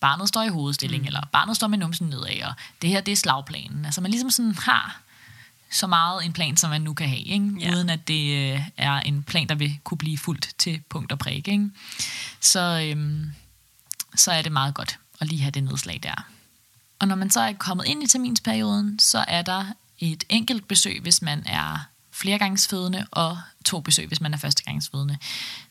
[0.00, 1.06] barnet står i hovedstilling, mm.
[1.06, 2.52] eller barnet står med numsen nedad, og
[2.82, 3.84] det her, det er slagplanen.
[3.84, 5.00] Altså man ligesom sådan har
[5.70, 7.50] så meget en plan, som man nu kan have, ikke?
[7.60, 7.74] Ja.
[7.74, 11.18] uden at det øh, er en plan, der vil kunne blive fuldt til punkt og
[11.18, 11.48] prik.
[11.48, 11.70] Ikke?
[12.40, 13.26] Så, øhm,
[14.16, 16.26] så er det meget godt at lige have det nedslag der.
[16.98, 19.64] Og når man så er kommet ind i terminsperioden, så er der
[19.98, 21.88] et enkelt besøg, hvis man er
[22.20, 25.16] flergangsfødende, og to besøg, hvis man er førstegangsfødende.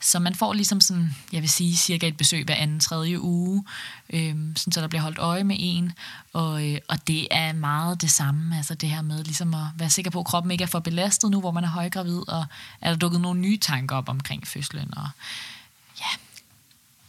[0.01, 3.63] Så man får ligesom sådan, jeg vil sige, cirka et besøg hver anden tredje uge,
[4.09, 5.91] øh, sådan så der bliver holdt øje med en,
[6.33, 9.89] og, øh, og det er meget det samme, altså det her med ligesom at være
[9.89, 12.45] sikker på, at kroppen ikke er for belastet nu, hvor man er højgravid, og
[12.81, 15.09] er der dukket nogle nye tanker op omkring fødslen, og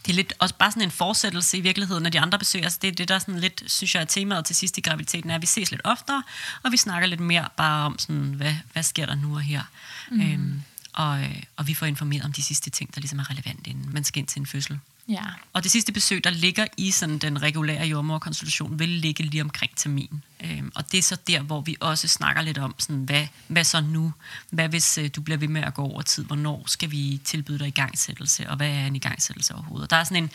[0.09, 2.63] det er lidt også bare sådan en fortsættelse i virkeligheden af de andre besøg.
[2.63, 5.29] Altså det er det, der sådan lidt, synes jeg, er temaet til sidst i graviditeten,
[5.29, 6.23] er, at vi ses lidt oftere,
[6.63, 9.63] og vi snakker lidt mere bare om, sådan, hvad, hvad sker der nu og her.
[10.11, 10.21] Mm.
[10.21, 13.69] Øhm, og, øh, og vi får informeret om de sidste ting, der ligesom er relevante,
[13.69, 14.79] inden man skal ind til en fødsel
[15.09, 19.41] ja, Og det sidste besøg, der ligger i sådan den regulære jordmorkonsultation, vil ligge lige
[19.41, 20.23] omkring termin.
[20.43, 23.63] Øhm, og det er så der, hvor vi også snakker lidt om, sådan, hvad, hvad
[23.63, 24.13] så nu?
[24.49, 26.25] Hvad hvis øh, du bliver ved med at gå over tid?
[26.25, 28.49] Hvornår skal vi tilbyde dig igangsættelse?
[28.49, 29.83] Og hvad er en igangsættelse overhovedet?
[29.83, 30.31] Og der er, sådan en,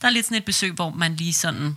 [0.00, 1.76] der er lidt sådan et besøg, hvor man lige sådan...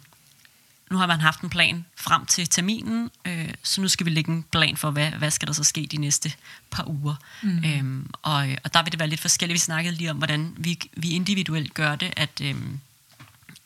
[0.92, 4.32] Nu har man haft en plan frem til terminen, øh, så nu skal vi lægge
[4.32, 6.34] en plan for, hvad, hvad skal der så ske de næste
[6.72, 7.16] par uger.
[7.42, 7.64] Mm.
[7.66, 9.54] Øhm, og, og der vil det være lidt forskelligt.
[9.54, 12.42] Vi snakkede lige om, hvordan vi, vi individuelt gør det, at...
[12.42, 12.80] Øhm,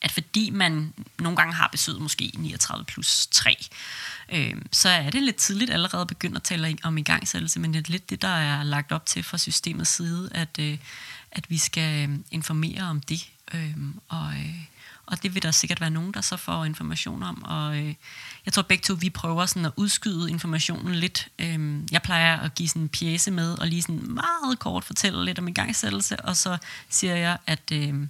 [0.01, 3.57] at fordi man nogle gange har besøget måske 39 plus 3,
[4.31, 7.91] øh, så er det lidt tidligt allerede begyndt at tale om igangsættelse, men det er
[7.91, 10.77] lidt det, der er lagt op til fra systemets side, at, øh,
[11.31, 13.29] at vi skal øh, informere om det.
[13.53, 14.55] Øh, og, øh,
[15.11, 17.43] og det vil der sikkert være nogen, der så får information om.
[17.43, 17.93] Og øh,
[18.45, 21.27] jeg tror begge to, vi prøver sådan at udskyde informationen lidt.
[21.39, 25.25] Øhm, jeg plejer at give sådan en pjæse med, og lige sådan meget kort fortælle
[25.25, 26.57] lidt om igangsættelse, og så
[26.89, 27.61] siger jeg, at...
[27.71, 28.07] Øh,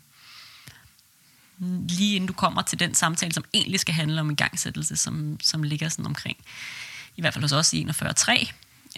[1.89, 5.63] lige inden du kommer til den samtale, som egentlig skal handle om igangsættelse, som, som
[5.63, 6.37] ligger sådan omkring,
[7.17, 8.51] i hvert fald hos os i 41.3,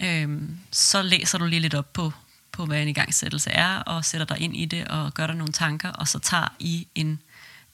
[0.04, 2.12] øh, så læser du lige lidt op på,
[2.52, 5.52] på, hvad en igangsættelse er, og sætter dig ind i det, og gør dig nogle
[5.52, 7.20] tanker, og så tager I en,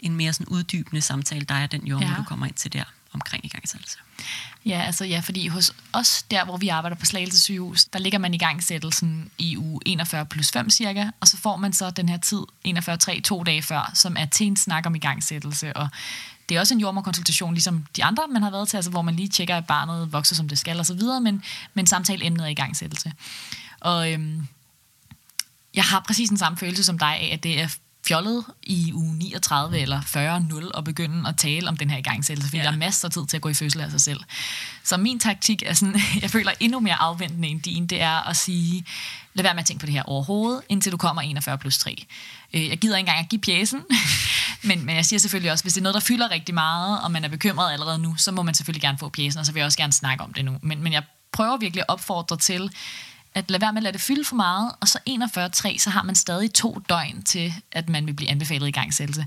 [0.03, 2.09] en mere sådan uddybende samtale, der er den jord, ja.
[2.09, 2.15] Ja.
[2.17, 3.99] du kommer ind til der omkring igangsættelse.
[4.67, 8.19] Ja, altså ja, fordi hos os, der hvor vi arbejder på Slagelse sygehus, der ligger
[8.19, 12.09] man i gangsættelsen i uge 41 plus 5 cirka, og så får man så den
[12.09, 15.89] her tid, 41-3, to dage før, som er til en snak om igangsættelse, og
[16.49, 19.17] det er også en jordmorkonsultation, ligesom de andre, man har været til, altså hvor man
[19.17, 21.43] lige tjekker, at barnet vokser, som det skal, og så videre, men,
[21.75, 23.13] men samtaleemnet er igangsættelse.
[23.81, 24.49] Og øhm,
[25.75, 27.69] jeg har præcis den samme følelse som dig af, at det er
[28.07, 30.01] fjollet i uge 39 eller
[30.75, 32.63] 40-0 at begynde at tale om den her igangsættelse, fordi Ja.
[32.63, 32.69] ja.
[32.69, 34.21] der er masser af tid til at gå i fødsel af sig selv.
[34.85, 38.37] Så min taktik er sådan, jeg føler endnu mere afventende end din, det er at
[38.37, 38.85] sige,
[39.35, 42.07] lad være med at tænke på det her overhovedet, indtil du kommer 41 plus 3.
[42.53, 43.81] Øh, Jeg gider ikke engang at give pjæsen,
[44.63, 47.11] men, men jeg siger selvfølgelig også, hvis det er noget, der fylder rigtig meget, og
[47.11, 49.61] man er bekymret allerede nu, så må man selvfølgelig gerne få pjæsen, og så vil
[49.61, 50.57] jeg også gerne snakke om det nu.
[50.63, 52.71] Men, men jeg prøver virkelig at opfordre til,
[53.35, 56.03] at lade være med at lade det fylde for meget, og så 41.3, så har
[56.03, 59.27] man stadig to døgn til, at man vil blive anbefalet i gangsættelse.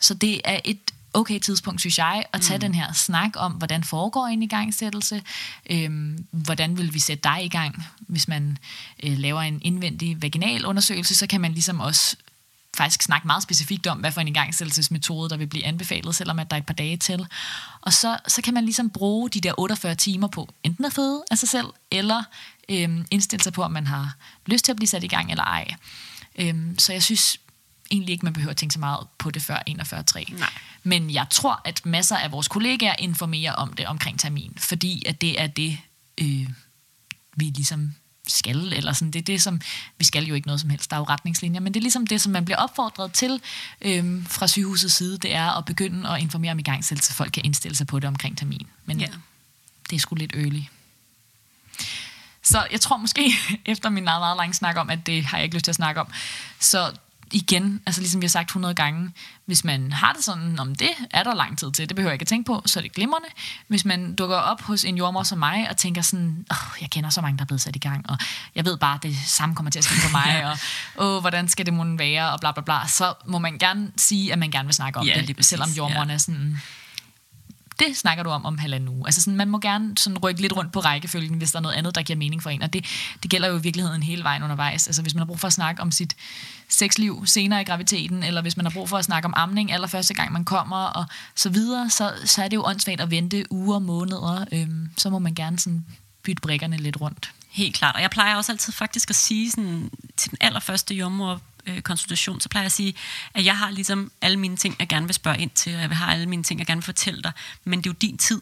[0.00, 0.78] Så det er et
[1.14, 2.60] okay tidspunkt, synes jeg, at tage mm.
[2.60, 5.22] den her snak om, hvordan foregår en igangsættelse,
[5.70, 7.86] øhm, hvordan vil vi sætte dig i gang.
[7.98, 8.58] Hvis man
[9.02, 12.16] øh, laver en indvendig vaginal undersøgelse, så kan man ligesom også
[12.80, 16.50] faktisk snakke meget specifikt om, hvad for en igangsættelsesmetode, der vil blive anbefalet, selvom at
[16.50, 17.26] der er et par dage til.
[17.80, 21.22] Og så, så kan man ligesom bruge de der 48 timer på enten at føde
[21.30, 22.22] af sig selv, eller
[22.68, 24.16] øhm, indstille sig på, om man har
[24.46, 25.74] lyst til at blive sat i gang eller ej.
[26.38, 27.36] Øhm, så jeg synes
[27.90, 30.38] egentlig ikke, man behøver at tænke så meget på det før 41.3.
[30.38, 30.48] Nej.
[30.82, 35.20] Men jeg tror, at masser af vores kollegaer informerer om det omkring termin, fordi at
[35.20, 35.78] det er det,
[36.20, 36.48] øh,
[37.36, 37.94] vi ligesom
[38.30, 39.60] skal, eller sådan, det er det, som,
[39.98, 42.06] vi skal jo ikke noget som helst, der er jo retningslinjer, men det er ligesom
[42.06, 43.40] det, som man bliver opfordret til
[43.82, 47.14] øh, fra sygehusets side, det er at begynde at informere om i gang selv, så
[47.14, 48.66] folk kan indstille sig på det omkring termin.
[48.84, 49.06] Men Ja.
[49.90, 50.60] det er sgu lidt early.
[52.42, 53.32] Så jeg tror måske,
[53.64, 55.76] efter min meget, meget lange snak om, at det har jeg ikke lyst til at
[55.76, 56.06] snakke om,
[56.60, 56.92] så
[57.32, 59.12] igen, altså ligesom vi har sagt 100 gange,
[59.46, 62.14] hvis man har det sådan, om det er der lang tid til, det behøver jeg
[62.14, 63.28] ikke at tænke på, så er det glimrende.
[63.68, 67.10] Hvis man dukker op hos en jordmor som mig, og tænker sådan, oh, jeg kender
[67.10, 68.18] så mange, der er blevet sat i gang, og
[68.54, 70.44] jeg ved bare, at det samme kommer til at ske for mig,
[70.96, 73.92] og oh, hvordan skal det måtte være, og bla bla bla, så må man gerne
[73.96, 76.14] sige, at man gerne vil snakke om Ja, det, selvom jordmoren ja.
[76.14, 76.62] er sådan,
[77.80, 79.02] det snakker du om om halvanden uge.
[79.06, 81.76] Altså sådan, man må gerne sådan rykke lidt rundt på rækkefølgen, hvis der er noget
[81.76, 82.62] andet, der giver mening for en.
[82.62, 82.84] Og det,
[83.22, 84.86] det gælder jo i virkeligheden hele vejen undervejs.
[84.86, 86.16] Altså hvis man har brug for at snakke om sit
[86.68, 90.14] sexliv senere i graviditeten, eller hvis man har brug for at snakke om amning allerførste
[90.14, 91.04] gang, man kommer, og
[91.34, 94.44] så videre, så, så er det jo åndssvagt at vente uger og måneder.
[94.52, 95.84] Øhm, så må man gerne sådan
[96.22, 97.32] bytte brikkerne lidt rundt.
[97.50, 97.94] Helt klart.
[97.94, 101.40] Og jeg plejer også altid faktisk at sige sådan, til den allerførste jordmor
[101.70, 102.94] Øh, konsultation, så plejer jeg at sige,
[103.34, 105.96] at jeg har ligesom alle mine ting, jeg gerne vil spørge ind til, og jeg
[105.96, 107.32] har alle mine ting, jeg gerne vil fortælle dig,
[107.64, 108.40] men det er jo din tid.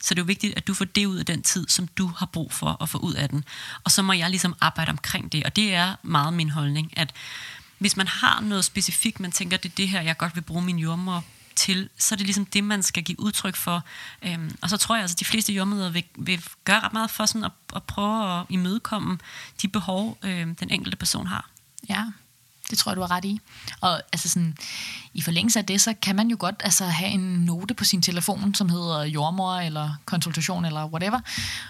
[0.00, 2.06] Så det er jo vigtigt, at du får det ud af den tid, som du
[2.06, 3.44] har brug for at få ud af den.
[3.84, 7.12] Og så må jeg ligesom arbejde omkring det, og det er meget min holdning, at
[7.78, 10.62] hvis man har noget specifikt, man tænker, det er det her, jeg godt vil bruge
[10.62, 11.24] min jordmor
[11.56, 13.84] til, så er det ligesom det, man skal give udtryk for.
[14.22, 17.10] Øhm, og så tror jeg, altså, at de fleste jordmøder vil, vil gøre ret meget
[17.10, 19.18] for sådan at, at prøve at imødekomme
[19.62, 21.50] de behov, øhm, den enkelte person har.
[21.88, 22.04] Ja,
[22.70, 23.40] det tror jeg, du har ret i.
[23.80, 24.56] Og altså sådan,
[25.14, 28.02] i forlængelse af det, så kan man jo godt altså, have en note på sin
[28.02, 31.20] telefon, som hedder jordmor eller konsultation eller whatever.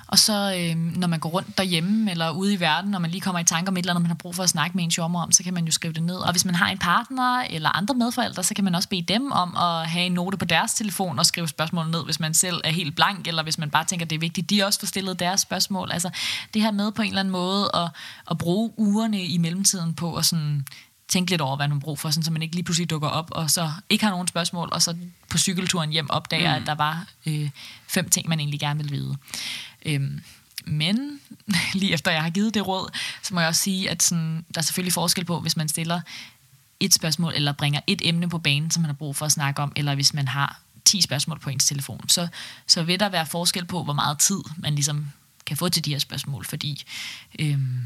[0.07, 3.20] Og så øh, når man går rundt derhjemme eller ude i verden, når man lige
[3.20, 4.90] kommer i tanke om et eller andet, man har brug for at snakke med en
[4.90, 6.16] jordmor om, så kan man jo skrive det ned.
[6.16, 9.32] Og hvis man har en partner eller andre medforældre, så kan man også bede dem
[9.32, 12.61] om at have en note på deres telefon og skrive spørgsmål ned, hvis man selv
[12.64, 15.18] er helt blank, eller hvis man bare tænker, det er vigtigt, de også får stillet
[15.18, 15.90] deres spørgsmål.
[15.93, 16.11] Altså
[16.55, 17.88] det her med på en eller anden måde at,
[18.30, 20.66] at bruge ugerne i mellemtiden på at sådan
[21.12, 23.08] tænke lidt over, hvad man har brug for, sådan, så man ikke lige pludselig dukker
[23.08, 24.96] op, og så ikke har nogen spørgsmål, og så
[25.28, 26.62] på cykelturen hjem opdager, mm.
[26.62, 27.50] at der var øh,
[27.88, 29.16] fem ting, man egentlig gerne vil vide.
[29.86, 30.20] Øhm,
[30.64, 31.20] men
[31.80, 32.90] lige efter jeg har givet det råd,
[33.22, 36.00] så må jeg også sige, at sådan, der er selvfølgelig forskel på, hvis man stiller
[36.80, 39.62] et spørgsmål, eller bringer et emne på banen, som man har brug for at snakke
[39.62, 42.28] om, eller hvis man har 10 spørgsmål på ens telefon, så,
[42.66, 45.06] så vil der være forskel på, hvor meget tid man ligesom
[45.46, 46.84] kan få til de her spørgsmål, fordi
[47.38, 47.80] øhm,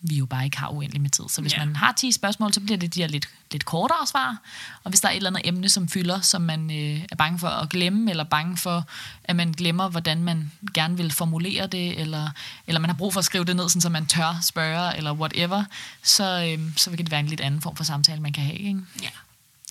[0.00, 1.24] vi jo bare ikke har uendelig med tid.
[1.28, 1.66] Så hvis yeah.
[1.66, 4.36] man har 10 spørgsmål, så bliver det de her lidt, lidt kortere svar.
[4.84, 7.38] Og hvis der er et eller andet emne, som fylder, som man øh, er bange
[7.38, 8.84] for at glemme, eller bange for,
[9.24, 12.30] at man glemmer, hvordan man gerne vil formulere det, eller,
[12.66, 15.12] eller man har brug for at skrive det ned, sådan, så man tør spørge, eller
[15.12, 15.64] whatever,
[16.02, 18.58] så, øh, så vil det være en lidt anden form for samtale, man kan have.
[18.58, 18.80] Ikke?
[19.02, 19.08] Ja.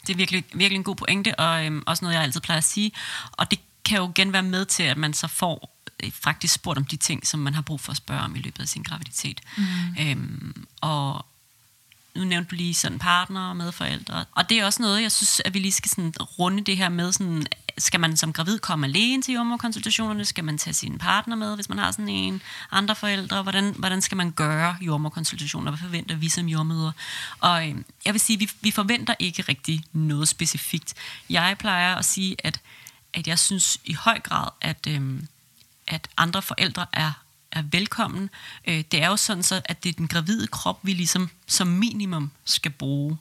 [0.07, 2.63] Det er virkelig, virkelig en god pointe, og øhm, også noget, jeg altid plejer at
[2.63, 2.91] sige.
[3.31, 5.76] Og det kan jo igen være med til, at man så får
[6.11, 8.61] faktisk spurgt om de ting, som man har brug for at spørge om i løbet
[8.61, 9.41] af sin graviditet.
[9.57, 9.63] Mm.
[9.99, 11.25] Øhm, og
[12.17, 14.25] nu nævnte du lige sådan partner og medforældre.
[14.31, 16.89] Og det er også noget, jeg synes, at vi lige skal sådan runde det her
[16.89, 20.25] med, sådan, skal man som gravid komme alene til jordmorkonsultationerne?
[20.25, 22.41] Skal man tage sin partner med, hvis man har sådan en?
[22.71, 23.43] Andre forældre?
[23.43, 25.71] Hvordan, hvordan skal man gøre jordmorkonsultationer?
[25.71, 26.91] Hvad forventer vi som jordmøder?
[27.39, 27.75] Og øh,
[28.05, 30.93] jeg vil sige, vi, vi forventer ikke rigtig noget specifikt.
[31.29, 32.61] Jeg plejer at sige, at,
[33.13, 35.19] at jeg synes i høj grad, at, øh,
[35.87, 37.11] at andre forældre er
[37.51, 38.29] er velkommen.
[38.67, 41.67] Øh, det er jo sådan så, at det er den gravide krop, vi ligesom som
[41.67, 43.17] minimum skal bruge.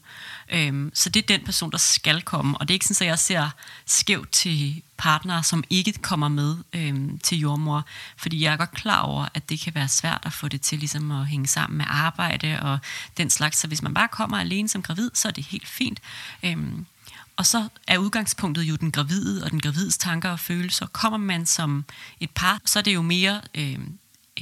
[0.49, 2.59] Øh, så det er den person, der skal komme.
[2.59, 3.51] Og det er ikke sådan, at jeg ser
[3.87, 7.85] skævt til partnere, som ikke kommer med øh, til jordmor.
[8.17, 10.79] Fordi jeg er godt klar over, at det kan være svært at få det til
[10.79, 12.79] ligesom at hænge sammen med arbejde og
[13.17, 13.59] den slags.
[13.59, 16.01] Så hvis man bare kommer alene som gravid, så er det helt fint.
[16.43, 16.57] Øh,
[17.37, 20.87] og så er udgangspunktet jo den gravide og den gravides tanker og følelser.
[20.87, 21.85] Kommer man som
[22.21, 23.79] et par, så er det jo mere øh,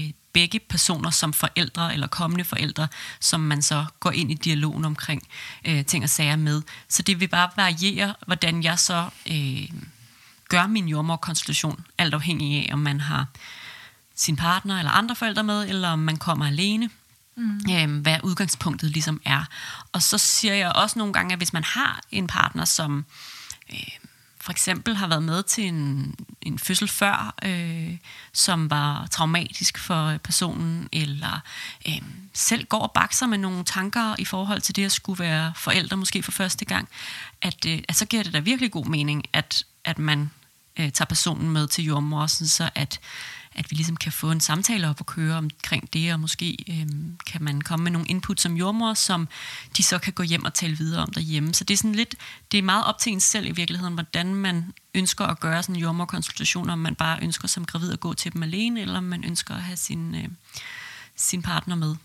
[0.01, 2.89] øh, begge personer som forældre eller kommende forældre,
[3.21, 5.23] som man så går ind i dialogen omkring
[5.65, 6.63] øh, ting og sager med.
[6.89, 9.69] Så det vil bare variere, hvordan jeg så øh,
[10.49, 13.27] gør min jordmorkonstitution, alt afhængig af, om man har
[14.15, 16.91] sin partner eller andre forældre med, eller om man kommer alene.
[17.37, 17.61] Mm.
[17.71, 19.45] Øhm, hvad udgangspunktet ligesom er.
[19.93, 23.05] Og så siger jeg også nogle gange, at hvis man har en partner, som
[23.73, 23.99] øh,
[24.45, 27.97] for eksempel har været med til en, en fødsel før, øh,
[28.33, 31.41] som var traumatisk for personen, eller
[31.89, 35.53] øh, selv går og bakser med nogle tanker i forhold til det at skulle være
[35.57, 36.89] forældre, måske for første gang,
[37.43, 40.31] at, øh, at så giver det da virkelig god mening, at, at man
[40.77, 43.01] øh, tager personen med til jordmor, så at
[43.55, 47.19] at vi ligesom kan få en samtale op og køre omkring det, og måske øhm,
[47.27, 49.29] kan man komme med nogle input som jordmor, som
[49.77, 51.55] de så kan gå hjem og tale videre om derhjemme.
[51.55, 52.15] Så det er sådan lidt,
[52.53, 55.75] det er meget op til en selv i virkeligheden, hvordan man ønsker at gøre sådan
[55.77, 59.05] en jordmorkonsultation, om man bare ønsker som gravid at gå til dem alene, eller om
[59.05, 60.29] man ønsker at have sin, øh,
[61.17, 61.97] sin partner med.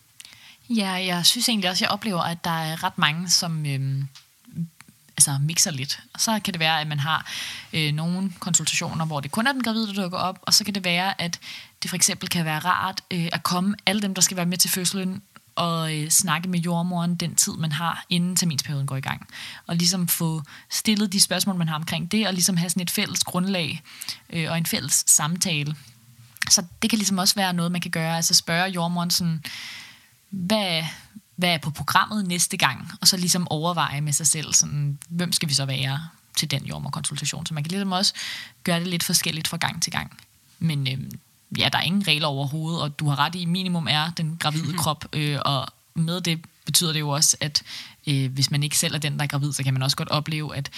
[0.69, 3.65] Ja, jeg synes egentlig også, jeg oplever, at der er ret mange, som...
[3.65, 4.03] Øh
[5.19, 5.99] altså mixer lidt.
[6.13, 7.31] Og så kan det være, at man har
[7.73, 10.75] øh, nogle konsultationer, hvor det kun er den gravide, der dukker op, og så kan
[10.75, 11.39] det være, at
[11.83, 14.57] det for eksempel kan være rart øh, at komme alle dem, der skal være med
[14.57, 15.21] til fødslen,
[15.55, 19.27] og øh, snakke med jordmoren den tid, man har, inden terminsperioden går i gang.
[19.67, 22.89] Og ligesom få stillet de spørgsmål, man har omkring det, og ligesom have sådan et
[22.89, 23.81] fælles grundlag
[24.29, 25.75] øh, og en fælles samtale.
[26.49, 28.15] Så det kan ligesom også være noget, man kan gøre.
[28.15, 29.43] Altså spørge jordmoren sådan,
[30.29, 30.83] hvad,
[31.39, 35.31] hvad er på programmet næste gang, og så ligesom overveje med sig selv, sådan, hvem
[35.31, 37.45] skal vi så være til den jordmorkonsultation.
[37.45, 38.13] Så man kan ligesom også
[38.63, 40.17] gøre det lidt forskelligt fra gang til gang.
[40.59, 40.97] Men øh,
[41.59, 44.73] ja, der er ingen regler overhovedet, og du har ret i, minimum er den gravide
[44.83, 47.63] krop, øh, og med det betyder det jo også, at
[48.07, 50.09] øh, hvis man ikke selv er den, der er gravid, så kan man også godt
[50.09, 50.69] opleve, at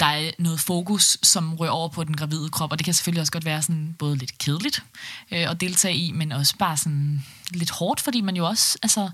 [0.00, 3.20] der er noget fokus, som rører over på den gravide krop, og det kan selvfølgelig
[3.20, 4.82] også godt være sådan både lidt kedeligt
[5.30, 9.10] øh, at deltage i, men også bare sådan lidt hårdt, fordi man jo også altså,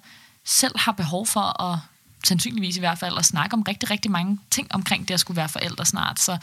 [0.51, 1.79] selv har behov for at,
[2.25, 5.37] sandsynligvis i hvert fald, at snakke om rigtig, rigtig mange ting omkring det at skulle
[5.37, 6.21] være forældre snart.
[6.21, 6.39] Så,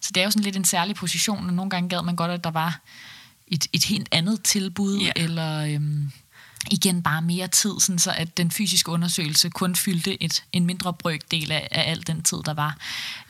[0.00, 2.30] så det er jo sådan lidt en særlig position, og nogle gange gad man godt,
[2.30, 2.80] at der var
[3.46, 5.12] et, et helt andet tilbud, yeah.
[5.16, 6.12] eller øhm,
[6.70, 10.94] igen bare mere tid, sådan så at den fysiske undersøgelse kun fyldte et, en mindre
[10.94, 12.76] brøkdel af, af al den tid, der var.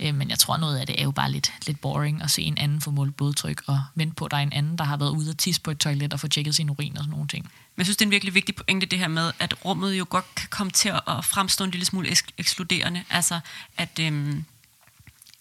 [0.00, 2.42] Øh, men jeg tror, noget af det er jo bare lidt, lidt boring at se
[2.42, 4.96] en anden få målt blodtryk, og vente på, at der er en anden, der har
[4.96, 7.28] været ude og tisse på et toilet og få tjekket sin urin og sådan nogle
[7.28, 7.50] ting.
[7.76, 10.06] Men jeg synes, det er en virkelig vigtig pointe, det her med, at rummet jo
[10.08, 13.04] godt kan komme til at fremstå en lille smule ekskluderende.
[13.10, 13.40] Altså,
[13.76, 14.44] at, øhm,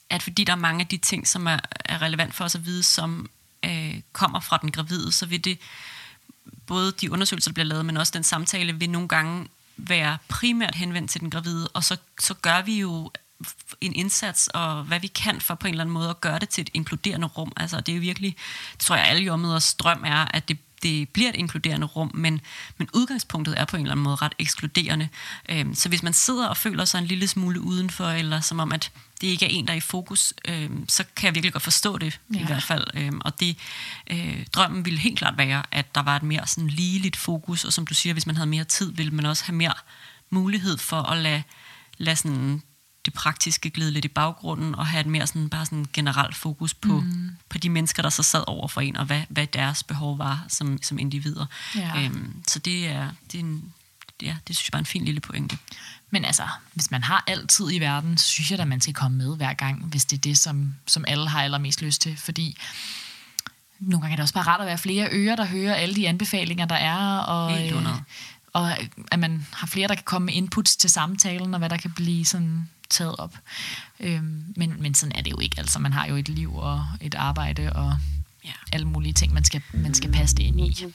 [0.10, 2.66] at fordi der er mange af de ting, som er, er relevant for os at
[2.66, 3.30] vide, som
[3.66, 5.60] øh, kommer fra den gravide, så vil det
[6.68, 10.76] både de undersøgelser, der bliver lavet, men også den samtale, vil nogle gange være primært
[10.76, 13.12] henvendt til den gravide, og så, så gør vi jo
[13.82, 16.50] en indsats, og hvad vi kan for på en eller anden måde at gøre det
[16.50, 17.52] til et inkluderende rum.
[17.58, 18.36] Altså, det er jo virkelig,
[18.72, 22.42] det tror jeg, alle jordmøders drøm er, at det det bliver et inkluderende rum, men,
[22.78, 25.10] men udgangspunktet er på en eller anden måde ret ekskluderende.
[25.50, 28.72] Øhm, så hvis man sidder og føler sig en lille smule udenfor, eller som om,
[28.72, 31.64] at det ikke er en, der er i fokus, øhm, så kan jeg virkelig godt
[31.64, 32.40] forstå det ja.
[32.40, 32.88] i hvert fald.
[32.94, 33.58] Øhm, og det,
[34.12, 37.74] øh, drømmen ville helt klart være, at der var et mere sådan ligeligt fokus, og
[37.74, 39.74] som du siger, hvis man havde mere tid, ville man også have mere
[40.30, 41.44] mulighed for at lade,
[41.98, 42.62] lade sådan
[43.06, 46.74] det praktiske glide lidt i baggrunden, og have et mere sådan, bare sådan generelt fokus
[46.74, 47.30] på, mm.
[47.50, 50.46] på de mennesker, der så sad over for en, og hvad, hvad deres behov var
[50.48, 51.46] som, som individer.
[51.76, 52.04] Ja.
[52.04, 53.74] Øhm, så det er, det er en,
[54.22, 55.58] ja, det synes jeg bare er en fin lille pointe.
[56.10, 58.94] Men altså, hvis man har alt tid i verden, så synes jeg at man skal
[58.94, 62.18] komme med hver gang, hvis det er det, som, som alle har allermest lyst til.
[62.18, 62.58] Fordi
[63.80, 66.08] nogle gange er det også bare rart at være flere ører, der hører alle de
[66.08, 67.18] anbefalinger, der er.
[67.18, 67.88] Og, Helt øh,
[68.54, 68.72] og
[69.12, 71.92] at man har flere, der kan komme med inputs til samtalen, og hvad der kan
[71.92, 73.36] blive sådan taget op.
[74.00, 75.56] Øhm, men, men sådan er det jo ikke.
[75.60, 77.98] Altså, man har jo et liv og et arbejde og
[78.46, 78.54] ja.
[78.74, 80.86] alle mulige ting, man skal, man skal passe det ind i.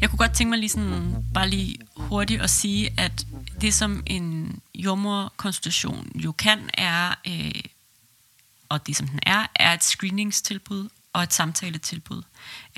[0.00, 3.26] Jeg kunne godt tænke mig lige sådan, bare lige hurtigt at sige, at
[3.60, 7.62] det som en jordmorkonsultation jo kan, er, øh,
[8.68, 12.22] og det som den er, er et screeningstilbud og et samtaletilbud.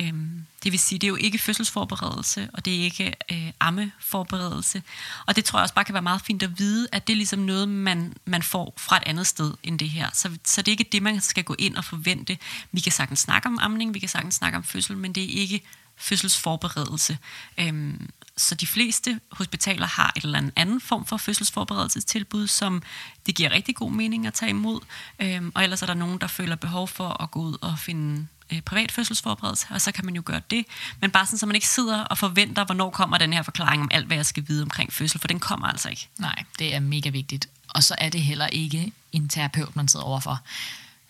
[0.00, 4.82] Øhm, det vil sige, det er jo ikke fødselsforberedelse, og det er ikke øh, ammeforberedelse.
[5.26, 7.16] Og det tror jeg også bare kan være meget fint at vide, at det er
[7.16, 10.10] ligesom noget, man, man får fra et andet sted end det her.
[10.12, 12.38] Så, så det er ikke det, man skal gå ind og forvente.
[12.72, 15.40] Vi kan sagtens snakke om amning, vi kan sagtens snakke om fødsel, men det er
[15.40, 15.62] ikke
[15.96, 17.18] fødselsforberedelse.
[17.58, 22.82] Øhm, så de fleste hospitaler har et eller andet anden form for fødselsforberedelsestilbud, som
[23.26, 24.80] det giver rigtig god mening at tage imod.
[25.18, 28.26] Øhm, og ellers er der nogen, der føler behov for at gå ud og finde
[28.52, 30.66] øh, privat fødselsforberedelse, og så kan man jo gøre det.
[31.00, 33.88] Men bare sådan, så man ikke sidder og forventer, hvornår kommer den her forklaring om
[33.92, 36.08] alt, hvad jeg skal vide omkring fødsel, for den kommer altså ikke.
[36.18, 37.48] Nej, det er mega vigtigt.
[37.68, 40.40] Og så er det heller ikke en terapeut, man sidder overfor.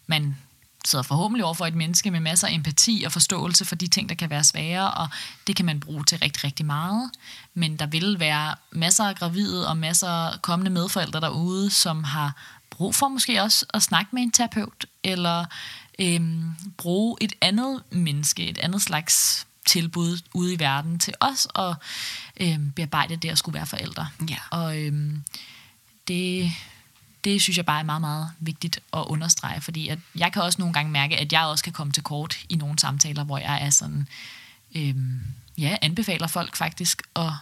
[0.07, 0.37] Man
[0.89, 4.09] sidder forhåbentlig over for et menneske med masser af empati og forståelse for de ting,
[4.09, 5.09] der kan være svære, og
[5.47, 7.11] det kan man bruge til rigtig, rigtig meget.
[7.55, 12.33] Men der vil være masser af gravide og masser af kommende medforældre derude, som har
[12.71, 15.45] brug for måske også at snakke med en terapeut, eller
[15.99, 21.75] øhm, bruge et andet menneske, et andet slags tilbud ude i verden til os at
[22.41, 24.09] øhm, bearbejde det at skulle være forældre.
[24.31, 24.37] Ja.
[24.51, 25.23] Og øhm,
[26.09, 26.53] det,
[27.29, 30.59] det synes jeg bare er meget, meget vigtigt at understrege, fordi at jeg kan også
[30.59, 33.63] nogle gange mærke, at jeg også kan komme til kort i nogle samtaler, hvor jeg
[33.63, 34.09] er sådan,
[34.75, 35.21] øhm,
[35.59, 37.33] ja, anbefaler folk faktisk at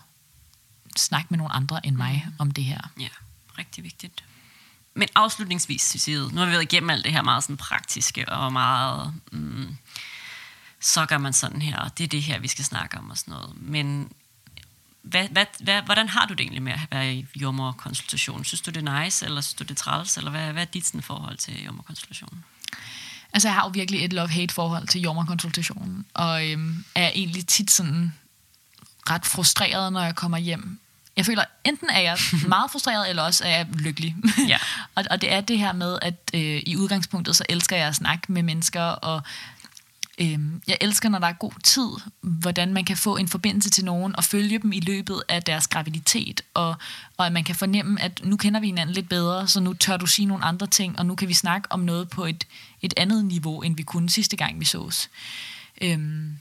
[0.97, 2.81] snakke med nogle andre end mig om det her.
[3.01, 3.09] Ja,
[3.59, 4.25] rigtig vigtigt.
[4.95, 8.53] Men afslutningsvis, Cecile, nu har vi været igennem alt det her meget sådan praktiske og
[8.53, 9.77] meget, mm,
[10.81, 13.19] så gør man sådan her, og det er det her, vi skal snakke om og
[13.19, 13.63] sådan noget.
[13.63, 14.13] Men
[15.07, 18.45] hvad, hvad, hvad, hvordan har du det egentlig med at være i jordmorkonsultation?
[18.45, 20.67] Synes du, det er nice, eller synes du, det er træls, eller hvad, hvad er
[20.67, 22.45] dit sådan, forhold til jordmorkonsultationen?
[23.33, 27.71] Altså, jeg har jo virkelig et love-hate forhold til jordmorkonsultationen, og øhm, er egentlig tit
[27.71, 28.15] sådan
[29.11, 30.79] ret frustreret, når jeg kommer hjem.
[31.17, 34.17] Jeg føler, enten er jeg meget frustreret, eller også er jeg lykkelig.
[34.49, 34.59] Ja.
[34.97, 37.95] og, og det er det her med, at øh, i udgangspunktet, så elsker jeg at
[37.95, 39.23] snakke med mennesker, og
[40.19, 40.39] øh,
[40.69, 41.89] jeg elsker, når der er god tid,
[42.21, 45.69] hvordan man kan få en forbindelse til nogen, og følge dem i løbet af deres
[45.69, 46.75] graviditet, og,
[47.17, 49.97] og at man kan fornemme, at nu kender vi hinanden lidt bedre, så nu tør
[49.97, 52.47] du sige nogle andre ting, og nu kan vi snakke om noget på et,
[52.83, 55.11] et andet niveau, end vi kunne sidste gang, vi sås.
[55.81, 56.39] Øhm,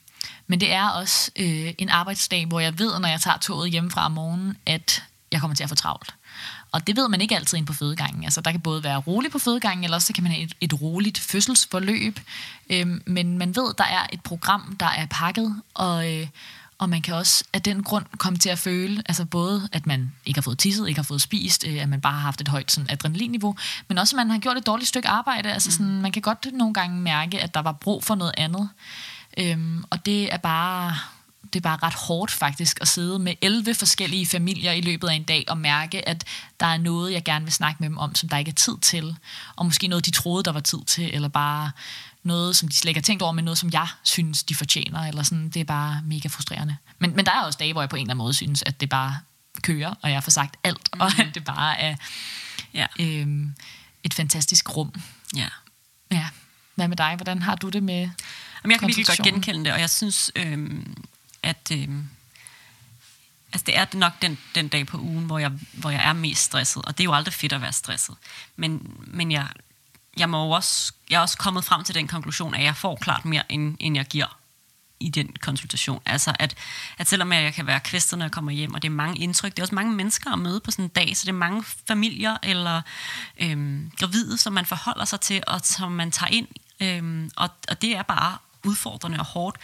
[0.48, 4.06] men det er også øh, en arbejdsdag, hvor jeg ved, når jeg tager toget hjemmefra
[4.06, 6.16] om morgenen, at jeg kommer til at få travlt.
[6.76, 8.24] Og det ved man ikke altid ind på fødegangen.
[8.24, 10.54] Altså, der kan både være roligt på fødegangen, eller også så kan man have et,
[10.62, 12.20] et roligt fødselsforløb.
[12.70, 16.28] Øhm, men man ved, der er et program, der er pakket, og, øh,
[16.78, 20.12] og man kan også af den grund komme til at føle, altså både, at man
[20.26, 22.48] ikke har fået tisset, ikke har fået spist, øh, at man bare har haft et
[22.48, 23.56] højt sådan, adrenalinniveau,
[23.88, 25.54] men også, at man har gjort et dårligt stykke arbejde.
[25.54, 28.70] Altså, sådan, man kan godt nogle gange mærke, at der var brug for noget andet.
[29.38, 30.96] Øhm, og det er bare
[31.54, 35.14] det er bare ret hårdt faktisk at sidde med 11 forskellige familier i løbet af
[35.14, 36.24] en dag og mærke, at
[36.60, 38.78] der er noget, jeg gerne vil snakke med dem om, som der ikke er tid
[38.82, 39.18] til.
[39.56, 41.72] Og måske noget, de troede, der var tid til, eller bare
[42.24, 45.00] noget, som de slet ikke har tænkt over, men noget, som jeg synes, de fortjener.
[45.00, 45.50] Eller sådan.
[45.50, 46.78] Det er bare mega frustrerende.
[47.00, 48.82] Men, men der er også dage, hvor jeg på en eller anden måde synes, at
[48.82, 49.18] det bare
[49.62, 51.00] kører, og jeg får sagt alt, mm.
[51.02, 51.96] og at det bare er
[52.74, 52.86] Ja.
[53.00, 53.54] øhm,
[54.04, 54.94] et fantastisk rum.
[55.36, 55.48] ja.
[56.12, 56.26] Ja.
[56.76, 57.14] Hvad med dig?
[57.16, 58.10] Hvordan har du det med
[58.64, 60.96] Jamen, jeg kan virkelig godt genkende det, og jeg synes, øhm,
[61.46, 61.90] at øh,
[63.54, 66.44] altså det er nok den, den dag på ugen, hvor jeg, hvor jeg er mest
[66.44, 68.16] stresset, og det er jo aldrig fedt at være stresset.
[68.56, 69.48] Men, men jeg,
[70.18, 72.96] jeg, må jo også, jeg er også kommet frem til den konklusion, at jeg får
[72.96, 74.38] klart mere, end, end jeg giver
[75.00, 76.02] i den konsultation.
[76.06, 76.56] Altså, at,
[76.98, 79.52] at selvom jeg kan være kvæstet, når jeg kommer hjem, og det er mange indtryk,
[79.52, 81.64] det er også mange mennesker at møde på sådan en dag, så det er mange
[81.88, 82.82] familier eller
[83.38, 86.48] øhm, gravide, som man forholder sig til, og som man tager ind,
[86.80, 89.58] øhm, og, og det er bare udfordrende og hårdt,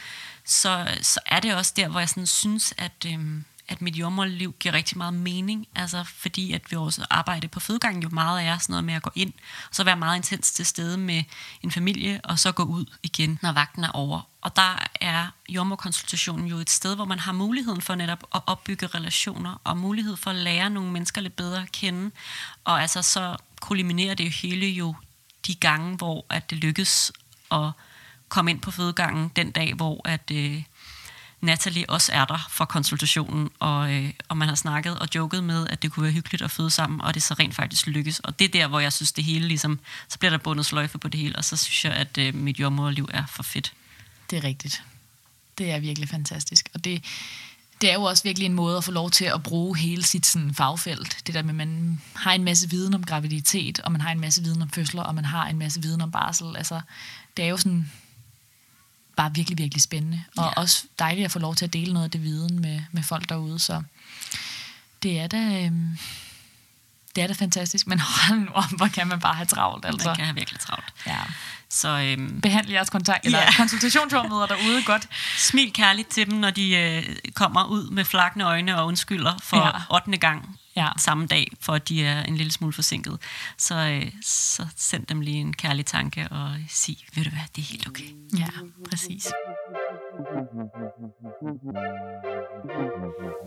[0.51, 4.55] så, så er det også der, hvor jeg sådan synes, at, øhm, at mit jordmorliv
[4.59, 8.57] giver rigtig meget mening, altså fordi at vi også arbejder på fødegangen jo meget er
[8.57, 9.33] sådan noget med at gå ind,
[9.69, 11.23] og så være meget intens til stede med
[11.63, 14.21] en familie, og så gå ud igen, når vagten er over.
[14.41, 18.87] Og der er jordmorkonsultationen jo et sted, hvor man har muligheden for netop at opbygge
[18.87, 22.11] relationer, og mulighed for at lære nogle mennesker lidt bedre at kende.
[22.63, 24.95] Og altså så kulminerer det hele jo
[25.47, 27.11] de gange, hvor at det lykkes
[27.51, 27.71] at
[28.31, 30.63] komme ind på fødegangen den dag, hvor at, øh,
[31.41, 35.67] Natalie også er der for konsultationen, og, øh, og man har snakket og joket med,
[35.67, 38.19] at det kunne være hyggeligt at føde sammen, og det så rent faktisk lykkes.
[38.19, 40.97] Og det er der, hvor jeg synes, det hele ligesom, så bliver der bundet sløjfe
[40.97, 43.73] på det hele, og så synes jeg, at øh, mit jordmorliv er for fedt.
[44.29, 44.83] Det er rigtigt.
[45.57, 46.69] Det er virkelig fantastisk.
[46.73, 47.03] Og det,
[47.81, 50.25] det er jo også virkelig en måde at få lov til at bruge hele sit
[50.25, 51.17] sådan, fagfelt.
[51.27, 54.19] Det der med, at man har en masse viden om graviditet, og man har en
[54.19, 56.57] masse viden om fødsler, og man har en masse viden om barsel.
[56.57, 56.81] Altså,
[57.37, 57.91] det er jo sådan
[59.15, 60.23] bare virkelig, virkelig spændende.
[60.37, 60.49] Og Ja.
[60.61, 63.29] også dejligt at få lov til at dele noget af det viden med, med folk
[63.29, 63.59] derude.
[63.59, 63.83] Så
[65.03, 65.37] det er da...
[65.65, 65.97] Øhm,
[67.15, 70.07] det er da fantastisk, men hold nu op, hvor kan man bare have travlt, altså.
[70.09, 70.93] Man kan have virkelig travlt.
[71.07, 71.17] Ja.
[71.69, 73.51] Så øhm, Behandle jeres kontakt, eller Ja.
[73.57, 75.07] konsultationsjordmøder derude godt.
[75.37, 79.57] smil kærligt til dem, når de øh, kommer ud med flakne øjne og undskylder for
[79.89, 79.95] ja.
[79.95, 80.17] 8.
[80.17, 80.89] gang Ja.
[80.97, 83.19] samme dag, for at de er en lille smule forsinket.
[83.57, 87.61] Så, øh, så send dem lige en kærlig tanke og sig, ved du hvad, det
[87.61, 88.03] er helt okay.
[88.37, 88.47] Ja,
[88.89, 89.27] præcis.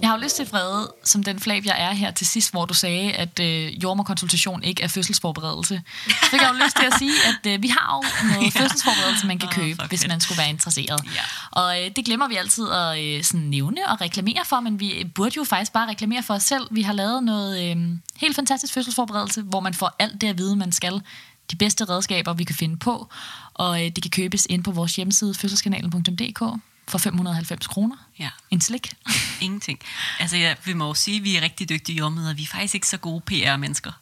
[0.01, 2.65] Jeg har jo lyst til, Frede, som den flag, jeg er her til sidst, hvor
[2.65, 5.83] du sagde, at øh, jordmorkonsultation ikke er fødselsforberedelse.
[6.09, 9.27] Så fik jeg jo lyst til at sige, at øh, vi har jo noget fødselsforberedelse,
[9.27, 11.01] man kan Åh, købe, hvis man skulle være interesseret.
[11.15, 11.21] Ja.
[11.51, 15.11] Og øh, det glemmer vi altid at øh, sådan nævne og reklamere for, men vi
[15.15, 16.67] burde jo faktisk bare reklamere for os selv.
[16.71, 17.77] Vi har lavet noget øh,
[18.17, 21.03] helt fantastisk fødselsforberedelse, hvor man får alt det at vide, man skal.
[21.51, 23.09] De bedste redskaber, vi kan finde på,
[23.55, 27.97] og øh, det kan købes ind på vores hjemmeside fødselskanalen.dk for 590 kroner.
[28.19, 28.31] Ja.
[28.51, 28.93] En slik.
[29.41, 29.79] Ingenting.
[30.19, 32.35] Altså, ja, vi må sige, at vi er rigtig dygtige jordmøder.
[32.35, 33.93] Vi er faktisk ikke så gode PR-mennesker.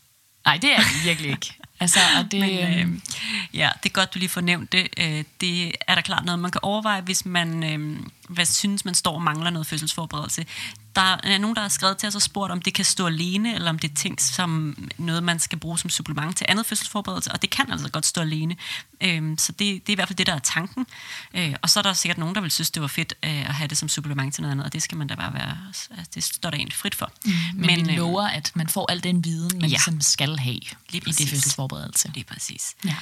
[0.45, 1.55] Nej, det er vi virkelig ikke.
[1.80, 2.88] Altså, og det, Men, øh, øh,
[3.55, 4.88] ja, det er godt, du lige får nævnt det.
[4.97, 8.95] Øh, det er der klart noget, man kan overveje, hvis man øh, hvad synes, man
[8.95, 10.47] står og mangler noget fødselsforberedelse.
[10.97, 13.55] Der er nogen, der har skrevet til os og spurgt, om det kan stå alene,
[13.55, 17.32] eller om det er ting som noget, man skal bruge som supplement til andet fødselsforberedelse,
[17.32, 18.57] og det kan altså godt stå alene.
[19.01, 20.86] Øh, så det, det er i hvert fald det, der er tanken.
[21.34, 23.55] Øh, og så er der sikkert nogen, der vil synes, det var fedt øh, at
[23.55, 25.88] have det som supplement til noget andet, og det skal man da bare være, altså,
[26.14, 27.12] det står der egentlig frit for.
[27.24, 29.66] men, men vi øh, lover, at man får al den viden, man Ja.
[29.68, 31.30] ligesom skal have Lige i det præcis.
[31.30, 32.11] fødselsforberedelse.
[32.14, 32.74] Lige præcis.
[32.84, 32.97] Ja.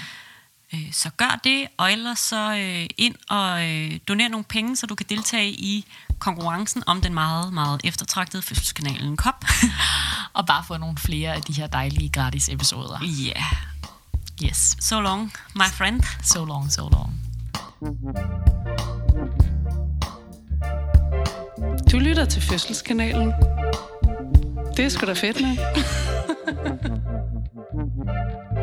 [0.74, 4.86] Øh, Så gør det, og ellers så øh, ind og øh, doner nogle penge, så
[4.86, 5.86] du kan deltage i
[6.18, 9.44] konkurrencen om den meget, meget eftertragtede fødselskanalen Kop.
[10.32, 12.98] Og bare få nogle flere af de her dejlige gratis episoder.
[13.02, 13.52] Ja, yeah.
[14.44, 14.76] Yes.
[14.80, 16.02] so long, my friend.
[16.24, 17.14] So long, so long.
[21.92, 23.32] Du lytter til Fødselskanalen.
[24.76, 25.56] Det er sgu da fedt, med.